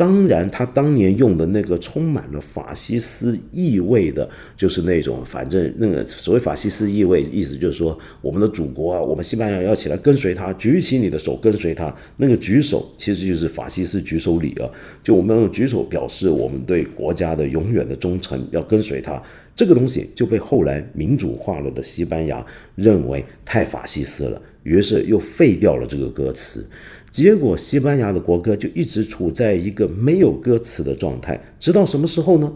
[0.00, 4.26] 当然，他当年用的那个充满了法西斯意味的，
[4.56, 11.94] 就是那种，反正那个所谓法西斯意味，意思就是说，我们的祖国啊，我们西班牙要起来跟随他，举起你的手跟随他。
[12.16, 14.64] 那个举手其实就是法西斯举手礼啊，
[15.04, 19.22] 就我们用举手表示我们对国家的永远的忠诚，要跟随他。
[19.54, 22.42] 这个东西就被后来民主化了的西班牙
[22.74, 26.66] 认为太法西斯了，于是又废掉了这个歌词。
[27.10, 32.52] 结果，西班牙的国歌就一直处在一个没有歌词的状态，直到什么时候呢？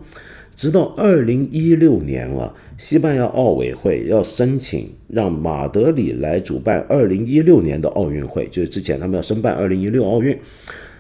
[0.55, 10.39] 直到二零一六年了，西班牙奥委会要申请让马德里来主办二零一六年的奥运会，就是之前他们要申办二零一六奥运。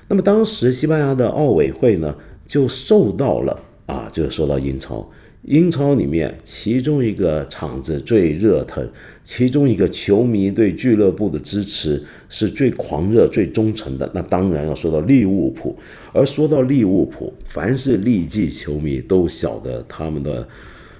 [0.08, 2.16] 那么当时西班牙的奥委会呢，
[2.48, 5.08] 就受到了啊，就受到英超。
[5.44, 8.88] 英超里面，其中一个场子最热腾，
[9.22, 15.78] 其中一个球迷对俱乐部的支持是最狂热、最忠诚的，那当然要说到利物浦。
[16.14, 20.48] 而说到利物浦，凡是利记球迷都晓得他们的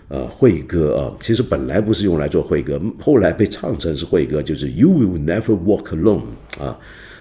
[0.09, 6.25] 呃会歌啊，其实本来不是用来做会歌，后来被唱成是会歌，就是 You will never walk alone
[6.59, 6.79] 啊。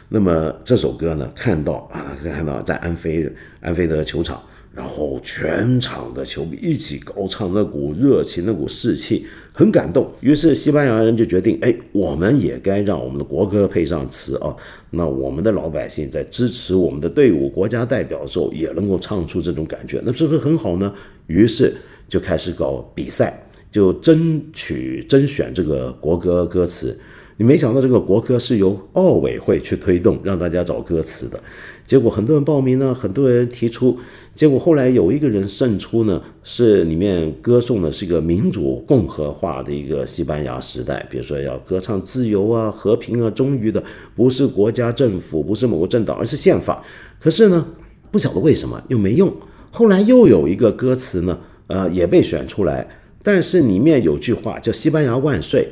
[0.10, 4.44] 那么这首歌呢，看到啊，看到在安菲安菲德球场。
[4.74, 10.12] 然后全场的球迷一起高唱，那股热情，那股士气很感动。
[10.20, 14.56] 于是西班牙人就决定，哎，我们也该让我们的国歌配上词啊。
[14.90, 20.92] 那我们的老百姓在支持我们的队伍、国家代表的时候，也能够唱出这种感觉，那是不是很好呢？
[21.28, 21.76] 于是
[22.10, 27.00] 就开始搞比赛，就争取甄选这个国歌歌词。
[27.38, 31.42] 你没想到这个国歌是由奥委会去推动，让大家找歌词的。
[31.86, 33.98] 结果很多人报名呢，很多人提出。
[34.36, 43.84] 结果后来有一个人胜出呢，是里面歌颂的是一个民主共和化的一个西班牙时代，比如说要歌唱自由啊、和平啊，忠于的
[44.16, 46.82] 不是国家政府，不是某个政党，而是宪法。
[47.20, 47.64] 可是呢，
[48.10, 49.32] 不晓得为什么又没用。
[49.70, 52.88] 后来又有一个歌词呢，呃，也被选出来，
[53.22, 55.68] 但是里面有句话叫“西班牙万岁”。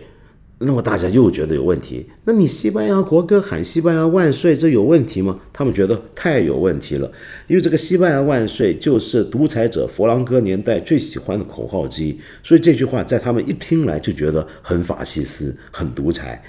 [0.63, 5.39] 那么大家又觉得有问题，那你西班牙国歌喊“西班牙万岁”，这有问题吗？
[5.51, 7.11] 他们觉得太有问题了，
[7.47, 16.39] 因为这个“西班牙万岁”就是独裁者佛朗哥年代最喜欢的口号之一，所以这句话在他们一听来就觉得很法西斯、很独裁。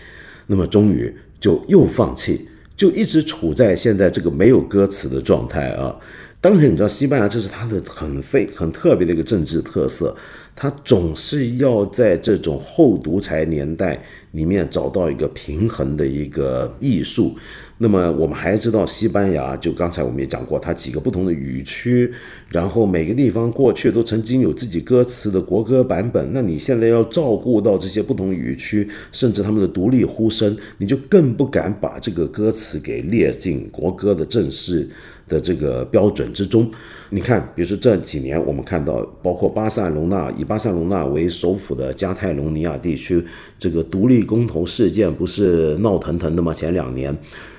[0.47, 1.11] 那么终于
[1.41, 2.47] 就又放弃，
[2.77, 5.97] 就一直处在现在这个没有歌词的状态啊。
[6.39, 10.15] 当然，你知道西班牙这是它的很非很特别的一个政治特色。
[10.55, 14.01] 他总是要在这种后独裁年代
[14.33, 17.35] 里面找到一个平衡的一个艺术。
[17.79, 22.13] 那么我们还知道，西班牙就刚才我们也讲过，它几个不同的语区，
[22.49, 26.31] 然后每个地方过去都曾经有自己歌词的国歌版本。
[26.33, 34.89] 那你现在要照顾到这些不同语区，甚至他们的独立呼声，你就更不敢把这个歌词给列进国歌的正式。
[35.29, 36.71] 的这个标准之中，
[37.11, 43.25] 你看，比如说这几年我们看到，包括巴塞隆纳以巴塞隆纳为首府的加泰隆尼亚地区，
[43.59, 46.53] 这个独立公投事件不是闹腾腾的吗？
[46.53, 47.17] 前两年，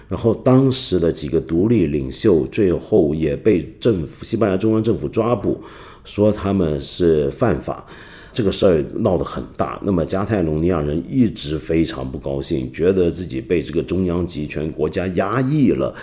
[0.07, 5.59] 然后当时的几个独立领袖最后也被政府西班牙中央政府抓捕，
[6.03, 7.85] 说他们是犯法，
[8.33, 9.79] 这个事儿闹得很大。
[9.83, 15.93] 那么加泰隆尼亚人一直非常不高兴，觉得自己被这个中央集权国家压抑了。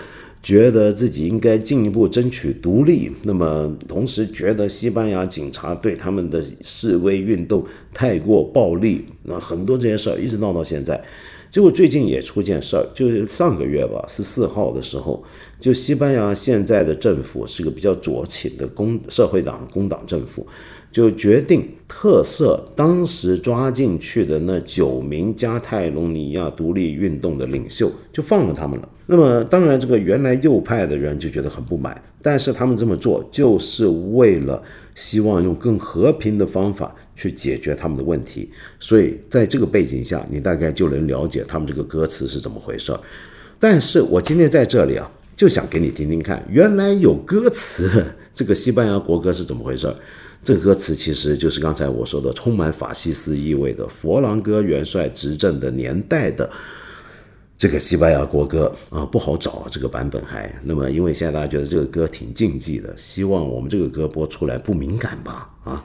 [0.43, 11.03] 觉得自己应该进一步争取独立，那么同时觉得西班牙警察对他们的示威运动太过暴力，那很多这些事儿一直闹到现在。
[11.51, 15.21] 结果最近也出件事儿，就是上个月吧，十四号的时候，
[15.59, 20.47] 就西班牙现在的政府是个比较左倾的工社会党工党政府，
[20.93, 28.89] 就决定特赦当时抓进去的那九名加泰隆尼亚独立运动的领袖，就放了他们了。
[29.07, 34.63] 那么当然，这个原来右派的人就觉得很不满，但是他们这么做就是为了
[34.95, 38.49] 希望用更和平的方法去解决他们的问题。
[38.79, 42.97] 所以在这个背景下，你大概就能了解他们这个歌词是怎么回事。
[43.59, 49.97] 但是我今天在这里啊，就想给你听听看，原来有歌词 这个西班牙国歌是怎么回事儿。
[50.43, 56.51] 这个歌词其实就是刚才我说的充满法西斯意味的佛朗哥元帅执政的年代的。
[57.59, 65.85] 这个西班牙国歌啊不好找，这个版本还那么，因为现在大家觉得这个歌挺禁忌的，希望我们这个歌播出来不敏感吧啊。